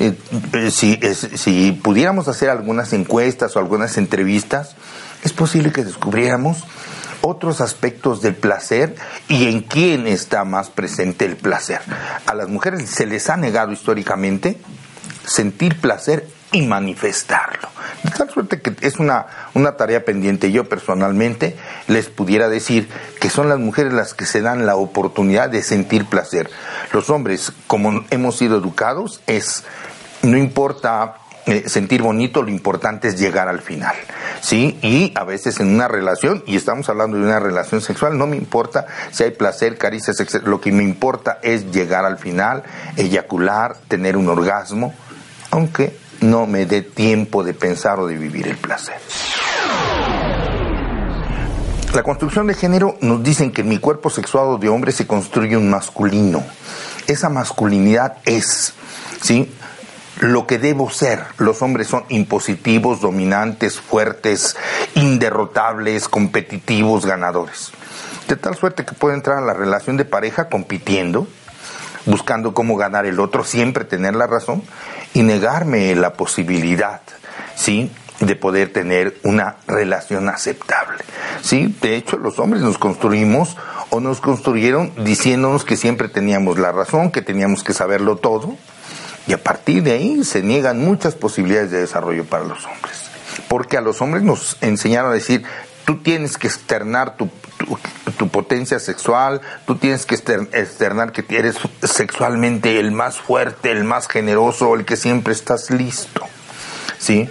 Eh, 0.00 0.18
eh, 0.52 0.70
si, 0.70 0.98
si 1.14 1.72
pudiéramos 1.72 2.26
hacer 2.28 2.50
algunas 2.50 2.92
encuestas 2.92 3.54
o 3.54 3.60
algunas 3.60 3.96
entrevistas, 3.96 4.74
es 5.22 5.32
posible 5.32 5.72
que 5.72 5.84
descubriéramos 5.84 6.64
otros 7.20 7.60
aspectos 7.60 8.20
del 8.20 8.34
placer 8.34 8.96
y 9.28 9.48
en 9.48 9.62
quién 9.62 10.06
está 10.06 10.44
más 10.44 10.68
presente 10.68 11.24
el 11.24 11.36
placer. 11.36 11.80
A 12.26 12.34
las 12.34 12.48
mujeres 12.48 12.88
se 12.90 13.06
les 13.06 13.30
ha 13.30 13.36
negado 13.36 13.72
históricamente 13.72 14.58
sentir 15.26 15.80
placer 15.80 16.28
y 16.54 16.62
manifestarlo. 16.62 17.68
De 18.04 18.10
tal 18.10 18.30
suerte 18.30 18.60
que 18.60 18.74
es 18.80 18.98
una, 19.00 19.26
una 19.54 19.76
tarea 19.76 20.04
pendiente. 20.04 20.52
Yo 20.52 20.68
personalmente 20.68 21.56
les 21.88 22.08
pudiera 22.08 22.48
decir 22.48 22.88
que 23.20 23.28
son 23.28 23.48
las 23.48 23.58
mujeres 23.58 23.92
las 23.92 24.14
que 24.14 24.24
se 24.24 24.40
dan 24.40 24.64
la 24.64 24.76
oportunidad 24.76 25.50
de 25.50 25.62
sentir 25.62 26.06
placer. 26.06 26.48
Los 26.92 27.10
hombres, 27.10 27.52
como 27.66 28.04
hemos 28.10 28.36
sido 28.36 28.56
educados, 28.56 29.20
es, 29.26 29.64
no 30.22 30.38
importa 30.38 31.16
eh, 31.46 31.68
sentir 31.68 32.02
bonito, 32.02 32.42
lo 32.42 32.50
importante 32.50 33.08
es 33.08 33.18
llegar 33.18 33.48
al 33.48 33.60
final, 33.60 33.96
¿sí? 34.40 34.78
Y 34.80 35.12
a 35.16 35.24
veces 35.24 35.58
en 35.58 35.74
una 35.74 35.88
relación, 35.88 36.44
y 36.46 36.56
estamos 36.56 36.88
hablando 36.88 37.18
de 37.18 37.24
una 37.24 37.40
relación 37.40 37.80
sexual, 37.80 38.16
no 38.16 38.26
me 38.26 38.36
importa 38.36 38.86
si 39.10 39.24
hay 39.24 39.32
placer, 39.32 39.76
caricias, 39.76 40.20
etc. 40.20 40.46
Lo 40.46 40.60
que 40.60 40.72
me 40.72 40.84
importa 40.84 41.40
es 41.42 41.72
llegar 41.72 42.04
al 42.04 42.16
final, 42.16 42.62
eyacular, 42.96 43.76
tener 43.88 44.16
un 44.16 44.28
orgasmo, 44.28 44.94
aunque 45.50 46.03
no 46.20 46.46
me 46.46 46.66
dé 46.66 46.82
tiempo 46.82 47.42
de 47.44 47.54
pensar 47.54 48.00
o 48.00 48.06
de 48.06 48.16
vivir 48.16 48.48
el 48.48 48.56
placer. 48.56 48.96
La 51.94 52.02
construcción 52.02 52.48
de 52.48 52.54
género 52.54 52.96
nos 53.00 53.22
dicen 53.22 53.52
que 53.52 53.62
mi 53.62 53.78
cuerpo 53.78 54.10
sexuado 54.10 54.58
de 54.58 54.68
hombre 54.68 54.90
se 54.90 55.06
construye 55.06 55.56
un 55.56 55.70
masculino. 55.70 56.42
Esa 57.06 57.28
masculinidad 57.28 58.16
es, 58.24 58.74
¿sí? 59.22 59.54
Lo 60.18 60.46
que 60.46 60.58
debo 60.58 60.90
ser. 60.90 61.22
Los 61.38 61.62
hombres 61.62 61.86
son 61.86 62.04
impositivos, 62.08 63.00
dominantes, 63.00 63.78
fuertes, 63.78 64.56
inderrotables, 64.96 66.08
competitivos, 66.08 67.06
ganadores. 67.06 67.70
De 68.26 68.34
tal 68.34 68.56
suerte 68.56 68.84
que 68.84 68.94
puedo 68.94 69.14
entrar 69.14 69.38
a 69.38 69.46
la 69.46 69.54
relación 69.54 69.96
de 69.96 70.04
pareja 70.04 70.48
compitiendo, 70.48 71.28
buscando 72.06 72.54
cómo 72.54 72.76
ganar 72.76 73.06
el 73.06 73.20
otro, 73.20 73.44
siempre 73.44 73.84
tener 73.84 74.14
la 74.14 74.26
razón 74.26 74.62
y 75.12 75.22
negarme 75.22 75.94
la 75.94 76.14
posibilidad, 76.14 77.00
¿sí? 77.54 77.90
de 78.20 78.36
poder 78.36 78.72
tener 78.72 79.18
una 79.24 79.56
relación 79.66 80.28
aceptable. 80.28 81.04
Sí, 81.42 81.76
de 81.80 81.96
hecho 81.96 82.16
los 82.16 82.38
hombres 82.38 82.62
nos 82.62 82.78
construimos 82.78 83.56
o 83.90 84.00
nos 84.00 84.20
construyeron 84.20 84.92
diciéndonos 85.04 85.64
que 85.64 85.76
siempre 85.76 86.08
teníamos 86.08 86.58
la 86.58 86.72
razón, 86.72 87.10
que 87.10 87.22
teníamos 87.22 87.64
que 87.64 87.72
saberlo 87.72 88.16
todo, 88.16 88.56
y 89.26 89.32
a 89.32 89.42
partir 89.42 89.82
de 89.82 89.92
ahí 89.92 90.24
se 90.24 90.42
niegan 90.42 90.80
muchas 90.80 91.14
posibilidades 91.14 91.70
de 91.70 91.80
desarrollo 91.80 92.24
para 92.24 92.44
los 92.44 92.64
hombres. 92.66 93.10
Porque 93.48 93.76
a 93.76 93.80
los 93.80 94.00
hombres 94.00 94.22
nos 94.22 94.58
enseñaron 94.60 95.10
a 95.10 95.14
decir, 95.14 95.44
tú 95.84 95.98
tienes 95.98 96.36
que 96.36 96.46
externar 96.46 97.16
tu, 97.16 97.30
tu, 98.16 98.28
potencia 98.28 98.78
sexual, 98.78 99.40
tú 99.66 99.76
tienes 99.76 100.06
que 100.06 100.14
externar 100.14 101.12
que 101.12 101.24
eres 101.36 101.56
sexualmente 101.82 102.80
el 102.80 102.92
más 102.92 103.18
fuerte, 103.18 103.70
el 103.70 103.84
más 103.84 104.08
generoso, 104.08 104.74
el 104.74 104.84
que 104.84 104.96
siempre 104.96 105.32
estás 105.32 105.70
listo. 105.70 106.22
¿Sí? 106.98 107.28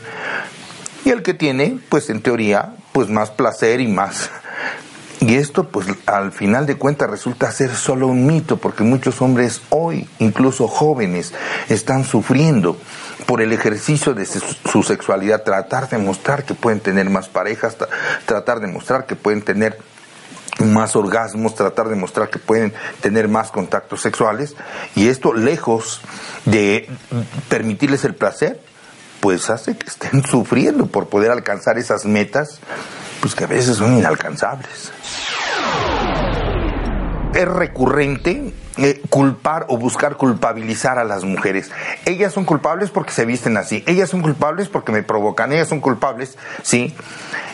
Y 1.06 1.10
el 1.10 1.24
que 1.24 1.34
tiene, 1.34 1.80
pues 1.90 2.10
en 2.10 2.22
teoría, 2.22 2.76
pues 2.92 3.10
más 3.10 3.32
placer 3.32 3.82
y 3.82 3.88
más 3.88 4.30
y 5.26 5.36
esto, 5.36 5.70
pues 5.70 5.88
al 6.06 6.34
final 6.34 6.66
de 6.66 6.76
cuentas, 6.76 7.10
resulta 7.10 7.50
ser 7.50 7.74
solo 7.74 8.08
un 8.08 8.28
mito, 8.28 8.58
porque 8.58 8.84
muchos 8.84 9.22
hombres 9.22 9.62
hoy, 9.70 10.10
incluso 10.20 10.68
jóvenes, 10.68 11.34
están 11.70 12.04
sufriendo 12.04 12.78
por 13.26 13.42
el 13.42 13.54
ejercicio 13.54 14.14
de 14.14 14.26
su 14.26 14.84
sexualidad, 14.84 15.44
tratar 15.44 15.88
de 15.88 15.98
mostrar 15.98 16.44
que 16.44 16.56
pueden 16.56 16.82
tener 16.82 17.10
más 17.10 17.30
parejas, 17.30 17.78
tratar 18.26 18.60
de 18.60 18.68
mostrar 18.68 19.06
que 19.06 19.16
pueden 19.16 19.42
tener 19.42 19.80
más 20.64 20.96
orgasmos, 20.96 21.56
tratar 21.56 21.90
de 21.90 21.96
mostrar 21.96 22.30
que 22.30 22.40
pueden 22.40 22.74
tener 23.02 23.28
más 23.28 23.52
contactos 23.52 24.02
sexuales, 24.02 24.56
y 24.96 25.08
esto 25.08 25.34
lejos 25.34 26.02
de 26.46 26.90
permitirles 27.50 28.06
el 28.06 28.16
placer, 28.16 28.60
pues 29.20 29.50
hace 29.50 29.78
que 29.78 29.88
estén 29.88 30.24
sufriendo 30.30 30.86
por 30.86 31.08
poder 31.08 31.32
alcanzar 31.32 31.78
esas 31.78 32.06
metas, 32.06 32.60
pues 33.22 33.36
que 33.36 33.46
a 33.46 33.48
veces 33.48 33.78
son 33.78 33.98
inalcanzables. 33.98 34.92
Es 37.34 37.48
recurrente 37.48 38.53
eh, 38.78 39.02
culpar 39.10 39.66
o 39.70 39.78
buscar 39.78 40.18
culpabilizar 40.18 40.98
a 40.98 41.04
las 41.04 41.24
mujeres. 41.24 41.72
Ellas 42.06 42.34
son 42.34 42.44
culpables 42.44 42.90
porque 42.90 43.12
se 43.12 43.26
visten 43.26 43.56
así, 43.58 43.84
ellas 43.86 44.10
son 44.10 44.22
culpables 44.22 44.68
porque 44.68 44.92
me 44.92 45.04
provocan, 45.04 45.52
ellas 45.54 45.68
son 45.68 45.80
culpables, 45.80 46.38
¿sí? 46.64 46.96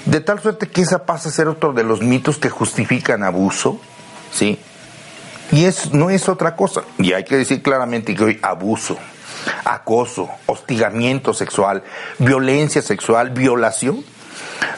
De 0.06 0.22
tal 0.22 0.40
suerte 0.40 0.70
que 0.70 0.82
esa 0.82 1.06
pasa 1.06 1.28
a 1.30 1.32
ser 1.32 1.50
otro 1.50 1.74
de 1.74 1.84
los 1.84 2.02
mitos 2.02 2.38
que 2.38 2.50
justifican 2.50 3.24
abuso, 3.24 3.82
¿sí? 4.32 4.60
Y 5.52 5.66
es, 5.66 5.94
no 5.94 6.10
es 6.10 6.30
otra 6.30 6.56
cosa. 6.56 6.84
Y 6.98 7.12
hay 7.14 7.26
que 7.26 7.38
decir 7.38 7.62
claramente 7.62 8.16
que 8.16 8.24
hoy 8.24 8.40
abuso, 8.42 8.98
acoso, 9.66 10.30
hostigamiento 10.46 11.34
sexual, 11.34 11.84
violencia 12.18 12.82
sexual, 12.82 13.32
violación, 13.32 14.06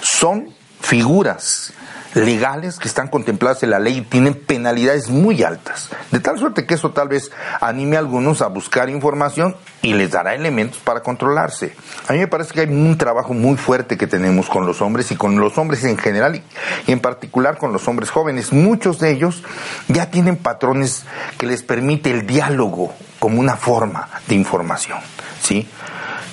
son 0.01 0.55
figuras 0.79 1.73
legales 2.13 2.77
que 2.77 2.87
están 2.87 3.07
contempladas 3.07 3.63
en 3.63 3.69
la 3.69 3.79
ley 3.79 4.01
tienen 4.01 4.33
penalidades 4.33 5.09
muy 5.09 5.43
altas. 5.43 5.89
De 6.11 6.19
tal 6.19 6.37
suerte 6.37 6.65
que 6.65 6.73
eso 6.73 6.91
tal 6.91 7.07
vez 7.07 7.31
anime 7.59 7.95
a 7.95 7.99
algunos 7.99 8.41
a 8.41 8.47
buscar 8.47 8.89
información 8.89 9.55
y 9.81 9.93
les 9.93 10.11
dará 10.11 10.35
elementos 10.35 10.79
para 10.79 11.01
controlarse. 11.01 11.75
A 12.07 12.13
mí 12.13 12.19
me 12.19 12.27
parece 12.27 12.53
que 12.53 12.61
hay 12.61 12.67
un 12.67 12.97
trabajo 12.97 13.33
muy 13.33 13.57
fuerte 13.57 13.97
que 13.97 14.07
tenemos 14.07 14.49
con 14.49 14.65
los 14.65 14.81
hombres 14.81 15.11
y 15.11 15.15
con 15.15 15.39
los 15.39 15.57
hombres 15.57 15.83
en 15.83 15.97
general 15.97 16.41
y 16.87 16.91
en 16.91 16.99
particular 16.99 17.57
con 17.57 17.73
los 17.73 17.87
hombres 17.87 18.09
jóvenes. 18.09 18.51
Muchos 18.51 18.99
de 18.99 19.11
ellos 19.11 19.43
ya 19.87 20.11
tienen 20.11 20.37
patrones 20.37 21.03
que 21.37 21.45
les 21.45 21.63
permite 21.63 22.11
el 22.11 22.27
diálogo 22.27 22.93
como 23.19 23.39
una 23.39 23.55
forma 23.55 24.09
de 24.27 24.35
información. 24.35 24.99
¿sí? 25.41 25.67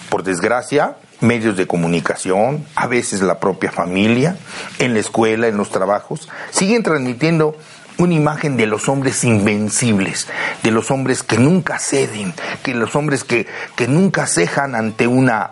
Por 0.09 0.23
desgracia, 0.23 0.97
medios 1.21 1.57
de 1.57 1.67
comunicación, 1.67 2.65
a 2.75 2.87
veces 2.87 3.21
la 3.23 3.41
propia 3.41 3.73
familia, 3.73 4.37
en 4.79 4.95
la 4.95 5.01
escuela, 5.01 5.49
en 5.49 5.57
los 5.57 5.71
trabajos, 5.71 6.29
siguen 6.51 6.83
transmitiendo 6.83 7.57
una 7.99 8.15
imagen 8.15 8.57
de 8.57 8.67
los 8.67 8.89
hombres 8.89 9.25
invencibles, 9.25 10.29
de 10.63 10.71
los 10.71 10.91
hombres 10.91 11.23
que 11.23 11.39
nunca 11.39 11.79
ceden, 11.79 12.33
que 12.63 12.75
los 12.75 12.95
hombres 12.95 13.25
que, 13.25 13.47
que 13.77 13.89
nunca 13.89 14.27
cejan 14.27 14.75
ante 14.75 15.07
una, 15.07 15.51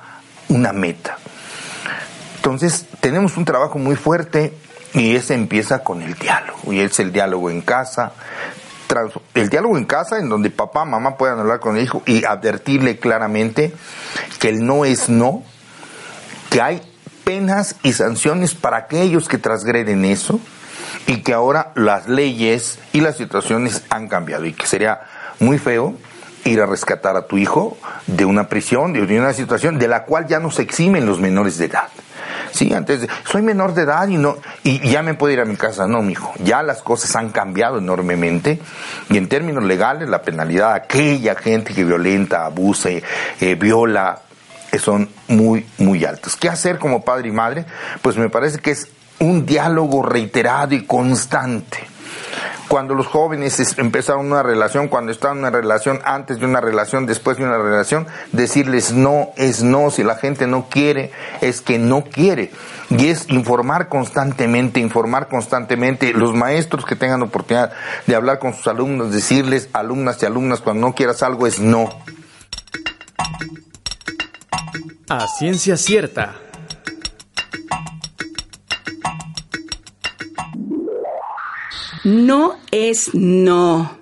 una 0.48 0.72
meta. 0.72 1.18
Entonces, 2.37 2.87
tenemos 3.00 3.37
un 3.37 3.44
trabajo 3.44 3.79
muy 3.79 3.96
fuerte 3.96 4.52
y 4.94 5.16
ese 5.16 5.35
empieza 5.35 5.83
con 5.83 6.00
el 6.02 6.14
diálogo, 6.14 6.72
y 6.72 6.81
es 6.81 7.00
el 7.00 7.12
diálogo 7.12 7.50
en 7.50 7.61
casa, 7.61 8.12
el 9.35 9.50
diálogo 9.50 9.76
en 9.76 9.85
casa 9.85 10.18
en 10.18 10.29
donde 10.29 10.50
papá, 10.50 10.85
mamá 10.85 11.16
puedan 11.16 11.40
hablar 11.40 11.59
con 11.59 11.76
el 11.76 11.83
hijo 11.83 12.02
y 12.07 12.24
advertirle 12.24 12.98
claramente 12.98 13.74
que 14.38 14.48
el 14.48 14.64
no 14.64 14.85
es 14.85 15.09
no, 15.09 15.42
que 16.57 16.62
hay 16.62 16.81
penas 17.23 17.77
y 17.83 17.92
sanciones 17.92 18.55
para 18.55 18.79
aquellos 18.79 19.29
que 19.29 19.37
transgreden 19.37 20.07
eso 20.07 20.40
y 21.07 21.19
que 21.19 21.35
ahora 21.35 21.73
las 21.75 22.09
leyes 22.09 22.79
y 22.95 23.03
las 23.03 23.19
situaciones 23.19 23.83
han 23.90 24.09
cambiado 24.09 24.47
y 24.47 24.55
que 24.55 24.66
sería 24.66 25.03
muy 25.38 25.59
feo 25.59 25.92
ir 26.47 26.62
a 26.62 26.64
rescatar 26.64 27.14
a 27.14 27.27
tu 27.27 27.37
hijo 27.37 27.77
de 28.07 28.25
una 28.25 28.49
prisión, 28.49 28.95
de 28.95 29.19
una 29.19 29.35
situación 29.35 29.79
de 29.79 29.87
la 29.87 30.05
cual 30.05 30.29
ya 30.29 30.40
no 30.40 30.51
se 30.51 30.62
eximen 30.62 31.05
los 31.05 31.21
menores 31.21 31.59
de 31.59 31.66
edad. 31.66 31.88
Sí, 32.53 32.73
antes 32.73 33.03
de, 33.03 33.09
soy 33.31 33.42
menor 33.42 33.75
de 33.75 33.83
edad 33.83 34.09
y 34.09 34.16
no 34.16 34.38
y 34.62 34.79
ya 34.88 35.03
me 35.03 35.12
puedo 35.12 35.35
ir 35.35 35.40
a 35.40 35.45
mi 35.45 35.57
casa. 35.57 35.87
No, 35.87 36.01
mijo, 36.01 36.33
ya 36.38 36.62
las 36.62 36.81
cosas 36.81 37.14
han 37.16 37.33
cambiado 37.33 37.77
enormemente 37.77 38.62
y 39.11 39.19
en 39.19 39.29
términos 39.29 39.62
legales 39.62 40.09
la 40.09 40.23
penalidad 40.23 40.73
a 40.73 40.77
aquella 40.77 41.35
gente 41.35 41.75
que 41.75 41.85
violenta, 41.85 42.47
abuse, 42.47 43.03
eh, 43.42 43.55
viola 43.57 44.23
son 44.79 45.09
muy, 45.29 45.66
muy 45.79 46.05
altos. 46.05 46.37
¿Qué 46.37 46.48
hacer 46.48 46.79
como 46.79 47.05
padre 47.05 47.29
y 47.29 47.33
madre? 47.33 47.66
Pues 48.02 48.16
me 48.16 48.29
parece 48.29 48.59
que 48.59 48.72
es 48.72 48.88
un 49.18 49.46
diálogo 49.46 50.02
reiterado 50.02 50.74
y 50.74 50.85
constante. 50.85 51.79
Cuando 52.68 52.94
los 52.94 53.07
jóvenes 53.07 53.79
empezaron 53.79 54.26
una 54.26 54.42
relación, 54.42 54.88
cuando 54.88 55.12
están 55.12 55.33
en 55.33 55.38
una 55.38 55.50
relación, 55.50 56.00
antes 56.05 56.40
de 56.40 56.46
una 56.46 56.61
relación, 56.61 57.07
después 57.07 57.37
de 57.37 57.44
una 57.44 57.59
relación, 57.59 58.09
decirles 58.33 58.92
no 58.92 59.31
es 59.37 59.62
no, 59.62 59.90
si 59.90 60.02
la 60.02 60.16
gente 60.16 60.48
no 60.48 60.68
quiere, 60.68 61.12
es 61.40 61.61
que 61.61 61.79
no 61.79 62.02
quiere. 62.02 62.50
Y 62.90 63.07
es 63.07 63.29
informar 63.29 63.88
constantemente, 63.88 64.81
informar 64.81 65.29
constantemente, 65.29 66.12
los 66.12 66.35
maestros 66.35 66.85
que 66.85 66.96
tengan 66.96 67.22
oportunidad 67.22 67.72
de 68.07 68.16
hablar 68.16 68.40
con 68.40 68.52
sus 68.52 68.66
alumnos, 68.66 69.12
decirles, 69.12 69.68
alumnas 69.72 70.20
y 70.22 70.26
alumnas, 70.26 70.61
cuando 70.61 70.88
no 70.88 70.94
quieras 70.94 71.22
algo 71.22 71.46
es 71.46 71.61
no. 71.61 71.88
A 75.09 75.29
ciencia 75.29 75.77
cierta. 75.77 76.35
No 82.03 82.57
es 82.73 83.14
no. 83.14 83.95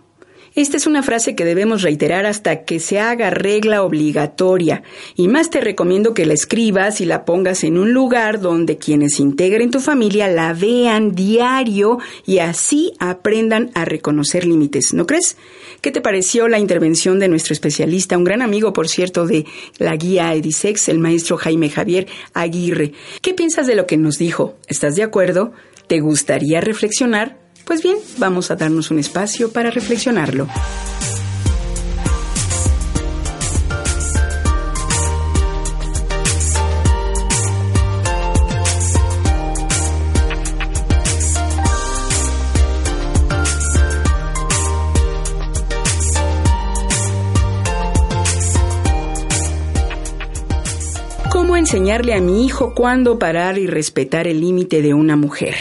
Esta 0.56 0.76
es 0.76 0.86
una 0.86 1.02
frase 1.02 1.34
que 1.34 1.44
debemos 1.44 1.82
reiterar 1.82 2.26
hasta 2.26 2.64
que 2.64 2.78
se 2.78 3.00
haga 3.00 3.30
regla 3.30 3.82
obligatoria. 3.82 4.84
Y 5.16 5.26
más 5.26 5.50
te 5.50 5.60
recomiendo 5.60 6.14
que 6.14 6.26
la 6.26 6.34
escribas 6.34 7.00
y 7.00 7.06
la 7.06 7.24
pongas 7.24 7.64
en 7.64 7.76
un 7.76 7.92
lugar 7.92 8.40
donde 8.40 8.76
quienes 8.76 9.18
integren 9.18 9.72
tu 9.72 9.80
familia 9.80 10.28
la 10.28 10.52
vean 10.52 11.12
diario 11.12 11.98
y 12.24 12.38
así 12.38 12.92
aprendan 13.00 13.72
a 13.74 13.84
reconocer 13.84 14.46
límites. 14.46 14.94
¿No 14.94 15.06
crees? 15.06 15.36
¿Qué 15.80 15.90
te 15.90 16.00
pareció 16.00 16.46
la 16.46 16.60
intervención 16.60 17.18
de 17.18 17.26
nuestro 17.26 17.52
especialista, 17.52 18.16
un 18.16 18.22
gran 18.22 18.40
amigo, 18.40 18.72
por 18.72 18.88
cierto, 18.88 19.26
de 19.26 19.46
la 19.78 19.96
guía 19.96 20.32
Edisex, 20.34 20.88
el 20.88 21.00
maestro 21.00 21.36
Jaime 21.36 21.68
Javier 21.68 22.06
Aguirre? 22.32 22.92
¿Qué 23.22 23.34
piensas 23.34 23.66
de 23.66 23.74
lo 23.74 23.88
que 23.88 23.96
nos 23.96 24.18
dijo? 24.18 24.54
¿Estás 24.68 24.94
de 24.94 25.02
acuerdo? 25.02 25.52
¿Te 25.88 25.98
gustaría 25.98 26.60
reflexionar? 26.60 27.43
Pues 27.64 27.82
bien, 27.82 27.96
vamos 28.18 28.50
a 28.50 28.56
darnos 28.56 28.90
un 28.90 28.98
espacio 28.98 29.50
para 29.50 29.70
reflexionarlo. 29.70 30.48
enseñarle 51.64 52.14
a 52.14 52.20
mi 52.20 52.44
hijo 52.44 52.74
cuándo 52.74 53.18
parar 53.18 53.58
y 53.58 53.66
respetar 53.66 54.28
el 54.28 54.40
límite 54.40 54.82
de 54.82 54.94
una 54.94 55.16
mujer. 55.16 55.56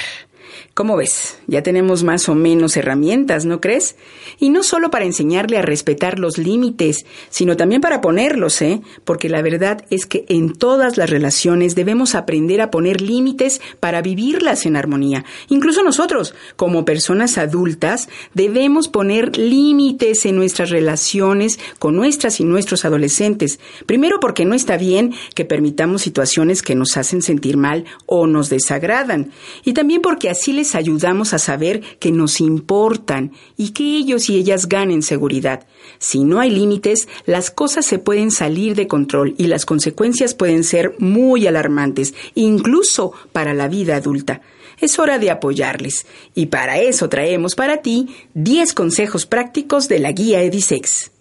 ¿Cómo 0.73 0.97
ves? 0.97 1.39
Ya 1.47 1.63
tenemos 1.63 2.03
más 2.03 2.29
o 2.29 2.35
menos 2.35 2.77
herramientas, 2.77 3.45
¿no 3.45 3.61
crees? 3.61 3.95
Y 4.39 4.49
no 4.49 4.63
solo 4.63 4.89
para 4.89 5.05
enseñarle 5.05 5.57
a 5.57 5.61
respetar 5.61 6.19
los 6.19 6.37
límites, 6.37 7.05
sino 7.29 7.57
también 7.57 7.81
para 7.81 8.01
ponerlos, 8.01 8.61
¿eh? 8.61 8.81
Porque 9.03 9.29
la 9.29 9.41
verdad 9.41 9.85
es 9.89 10.05
que 10.05 10.25
en 10.29 10.53
todas 10.53 10.97
las 10.97 11.09
relaciones 11.09 11.75
debemos 11.75 12.15
aprender 12.15 12.61
a 12.61 12.71
poner 12.71 13.01
límites 13.01 13.61
para 13.79 14.01
vivirlas 14.01 14.65
en 14.65 14.75
armonía. 14.75 15.25
Incluso 15.49 15.83
nosotros, 15.83 16.33
como 16.55 16.85
personas 16.85 17.37
adultas, 17.37 18.09
debemos 18.33 18.87
poner 18.87 19.37
límites 19.37 20.25
en 20.25 20.35
nuestras 20.35 20.69
relaciones 20.69 21.59
con 21.79 21.95
nuestras 21.95 22.39
y 22.39 22.45
nuestros 22.45 22.85
adolescentes. 22.85 23.59
Primero 23.85 24.19
porque 24.19 24.45
no 24.45 24.55
está 24.55 24.77
bien 24.77 25.13
que 25.35 25.45
permitamos 25.45 26.01
situaciones 26.01 26.61
que 26.61 26.75
nos 26.75 26.97
hacen 26.97 27.21
sentir 27.21 27.57
mal 27.57 27.85
o 28.05 28.27
nos 28.27 28.49
desagradan. 28.49 29.31
Y 29.63 29.73
también 29.73 30.01
porque 30.01 30.29
así 30.29 30.53
les 30.53 30.75
ayudamos 30.75 31.32
a 31.33 31.39
saber 31.39 31.81
que 31.99 32.11
nos 32.11 32.39
importan 32.41 33.31
y 33.57 33.71
que 33.71 33.97
ellos 33.97 34.29
y 34.29 34.37
ellas 34.37 34.67
ganen 34.67 35.01
seguridad. 35.01 35.65
Si 35.99 36.23
no 36.23 36.39
hay 36.39 36.49
límites, 36.49 37.07
las 37.25 37.51
cosas 37.51 37.85
se 37.85 37.99
pueden 37.99 38.31
salir 38.31 38.75
de 38.75 38.87
control 38.87 39.35
y 39.37 39.47
las 39.47 39.65
consecuencias 39.65 40.33
pueden 40.33 40.63
ser 40.63 40.95
muy 40.99 41.47
alarmantes, 41.47 42.13
incluso 42.35 43.13
para 43.31 43.53
la 43.53 43.67
vida 43.67 43.95
adulta. 43.95 44.41
Es 44.79 44.99
hora 44.99 45.19
de 45.19 45.31
apoyarles 45.31 46.05
y 46.33 46.47
para 46.47 46.79
eso 46.79 47.09
traemos 47.09 47.55
para 47.55 47.77
ti 47.77 48.15
10 48.33 48.73
consejos 48.73 49.25
prácticos 49.25 49.87
de 49.87 49.99
la 49.99 50.11
guía 50.11 50.41
Edisex. 50.41 51.11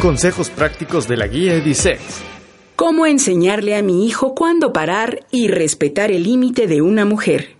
Consejos 0.00 0.48
prácticos 0.50 1.08
de 1.08 1.16
la 1.16 1.26
guía 1.26 1.54
Edisex. 1.54 2.27
¿Cómo 2.78 3.06
enseñarle 3.06 3.74
a 3.74 3.82
mi 3.82 4.06
hijo 4.06 4.36
cuándo 4.36 4.72
parar 4.72 5.26
y 5.32 5.48
respetar 5.48 6.12
el 6.12 6.22
límite 6.22 6.68
de 6.68 6.80
una 6.80 7.04
mujer? 7.04 7.56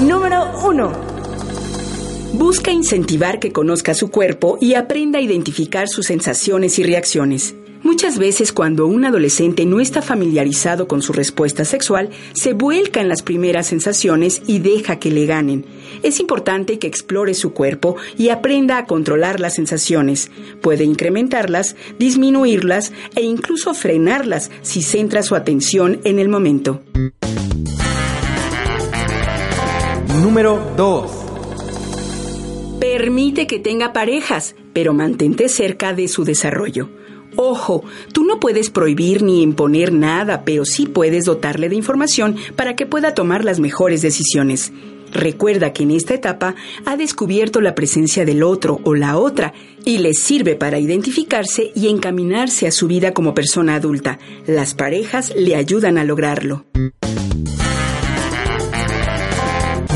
Número 0.00 0.50
1. 0.64 0.92
Busca 2.32 2.72
incentivar 2.72 3.38
que 3.38 3.52
conozca 3.52 3.94
su 3.94 4.10
cuerpo 4.10 4.58
y 4.60 4.74
aprenda 4.74 5.20
a 5.20 5.22
identificar 5.22 5.86
sus 5.88 6.06
sensaciones 6.06 6.76
y 6.80 6.82
reacciones. 6.82 7.54
Muchas 7.86 8.18
veces 8.18 8.52
cuando 8.52 8.88
un 8.88 9.04
adolescente 9.04 9.64
no 9.64 9.78
está 9.78 10.02
familiarizado 10.02 10.88
con 10.88 11.02
su 11.02 11.12
respuesta 11.12 11.64
sexual, 11.64 12.10
se 12.32 12.52
vuelca 12.52 13.00
en 13.00 13.08
las 13.08 13.22
primeras 13.22 13.68
sensaciones 13.68 14.42
y 14.48 14.58
deja 14.58 14.98
que 14.98 15.12
le 15.12 15.24
ganen. 15.24 15.64
Es 16.02 16.18
importante 16.18 16.80
que 16.80 16.88
explore 16.88 17.32
su 17.32 17.52
cuerpo 17.52 17.94
y 18.18 18.30
aprenda 18.30 18.78
a 18.78 18.86
controlar 18.86 19.38
las 19.38 19.54
sensaciones. 19.54 20.32
Puede 20.62 20.82
incrementarlas, 20.82 21.76
disminuirlas 21.96 22.92
e 23.14 23.22
incluso 23.22 23.72
frenarlas 23.72 24.50
si 24.62 24.82
centra 24.82 25.22
su 25.22 25.36
atención 25.36 26.00
en 26.02 26.18
el 26.18 26.28
momento. 26.28 26.82
Número 30.20 30.72
2. 30.76 31.10
Permite 32.80 33.46
que 33.46 33.60
tenga 33.60 33.92
parejas, 33.92 34.56
pero 34.72 34.92
mantente 34.92 35.48
cerca 35.48 35.92
de 35.92 36.08
su 36.08 36.24
desarrollo. 36.24 36.88
Ojo, 37.36 37.84
tú 38.12 38.24
no 38.24 38.40
puedes 38.40 38.70
prohibir 38.70 39.22
ni 39.22 39.42
imponer 39.42 39.92
nada, 39.92 40.44
pero 40.44 40.64
sí 40.64 40.86
puedes 40.86 41.26
dotarle 41.26 41.68
de 41.68 41.76
información 41.76 42.36
para 42.56 42.74
que 42.76 42.86
pueda 42.86 43.14
tomar 43.14 43.44
las 43.44 43.60
mejores 43.60 44.02
decisiones. 44.02 44.72
Recuerda 45.12 45.72
que 45.72 45.84
en 45.84 45.92
esta 45.92 46.14
etapa 46.14 46.54
ha 46.84 46.96
descubierto 46.96 47.60
la 47.60 47.74
presencia 47.74 48.24
del 48.24 48.42
otro 48.42 48.80
o 48.84 48.94
la 48.94 49.18
otra 49.18 49.54
y 49.84 49.98
le 49.98 50.14
sirve 50.14 50.56
para 50.56 50.78
identificarse 50.78 51.70
y 51.74 51.88
encaminarse 51.88 52.66
a 52.66 52.70
su 52.70 52.86
vida 52.86 53.12
como 53.12 53.34
persona 53.34 53.76
adulta. 53.76 54.18
Las 54.46 54.74
parejas 54.74 55.32
le 55.36 55.54
ayudan 55.54 55.98
a 55.98 56.04
lograrlo. 56.04 56.66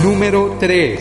Número 0.05 0.57
3. 0.61 1.01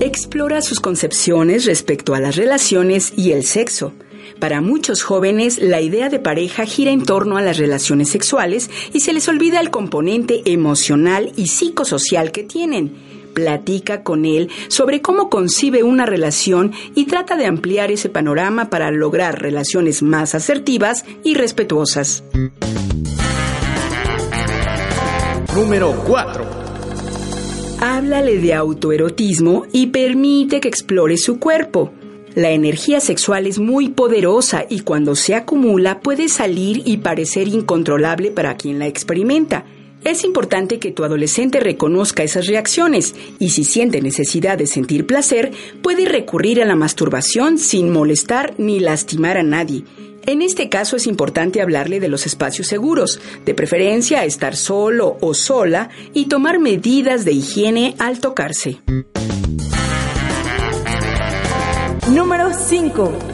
Explora 0.00 0.60
sus 0.60 0.80
concepciones 0.80 1.64
respecto 1.64 2.14
a 2.14 2.20
las 2.20 2.36
relaciones 2.36 3.12
y 3.16 3.32
el 3.32 3.44
sexo. 3.44 3.94
Para 4.38 4.60
muchos 4.60 5.02
jóvenes, 5.02 5.58
la 5.60 5.80
idea 5.80 6.08
de 6.08 6.18
pareja 6.18 6.66
gira 6.66 6.90
en 6.90 7.04
torno 7.04 7.36
a 7.36 7.42
las 7.42 7.56
relaciones 7.56 8.08
sexuales 8.08 8.70
y 8.92 9.00
se 9.00 9.12
les 9.12 9.28
olvida 9.28 9.60
el 9.60 9.70
componente 9.70 10.42
emocional 10.44 11.32
y 11.36 11.46
psicosocial 11.46 12.32
que 12.32 12.42
tienen. 12.42 12.92
Platica 13.32 14.02
con 14.02 14.24
él 14.24 14.50
sobre 14.68 15.00
cómo 15.00 15.28
concibe 15.28 15.82
una 15.82 16.06
relación 16.06 16.72
y 16.94 17.06
trata 17.06 17.36
de 17.36 17.46
ampliar 17.46 17.90
ese 17.90 18.08
panorama 18.08 18.70
para 18.70 18.90
lograr 18.90 19.40
relaciones 19.40 20.02
más 20.02 20.34
asertivas 20.34 21.04
y 21.24 21.34
respetuosas. 21.34 22.22
Número 25.54 25.94
4. 26.06 26.46
Háblale 27.80 28.38
de 28.38 28.54
autoerotismo 28.54 29.66
y 29.72 29.88
permite 29.88 30.60
que 30.60 30.68
explore 30.68 31.16
su 31.16 31.38
cuerpo. 31.38 31.92
La 32.34 32.50
energía 32.50 32.98
sexual 32.98 33.46
es 33.46 33.60
muy 33.60 33.90
poderosa 33.90 34.64
y 34.68 34.80
cuando 34.80 35.14
se 35.14 35.36
acumula 35.36 36.00
puede 36.00 36.28
salir 36.28 36.82
y 36.84 36.96
parecer 36.96 37.46
incontrolable 37.46 38.32
para 38.32 38.56
quien 38.56 38.80
la 38.80 38.88
experimenta. 38.88 39.64
Es 40.02 40.24
importante 40.24 40.80
que 40.80 40.90
tu 40.90 41.04
adolescente 41.04 41.60
reconozca 41.60 42.24
esas 42.24 42.48
reacciones 42.48 43.14
y 43.38 43.50
si 43.50 43.62
siente 43.62 44.02
necesidad 44.02 44.58
de 44.58 44.66
sentir 44.66 45.06
placer, 45.06 45.52
puede 45.80 46.06
recurrir 46.06 46.60
a 46.60 46.64
la 46.66 46.74
masturbación 46.74 47.56
sin 47.56 47.92
molestar 47.92 48.54
ni 48.58 48.80
lastimar 48.80 49.38
a 49.38 49.44
nadie. 49.44 49.84
En 50.26 50.42
este 50.42 50.68
caso 50.68 50.96
es 50.96 51.06
importante 51.06 51.62
hablarle 51.62 52.00
de 52.00 52.08
los 52.08 52.26
espacios 52.26 52.66
seguros, 52.66 53.20
de 53.44 53.54
preferencia 53.54 54.24
estar 54.24 54.56
solo 54.56 55.18
o 55.20 55.34
sola 55.34 55.88
y 56.12 56.26
tomar 56.26 56.58
medidas 56.58 57.24
de 57.24 57.32
higiene 57.32 57.94
al 57.98 58.18
tocarse. 58.18 58.80
Número 62.06 62.52
5. 62.52 63.33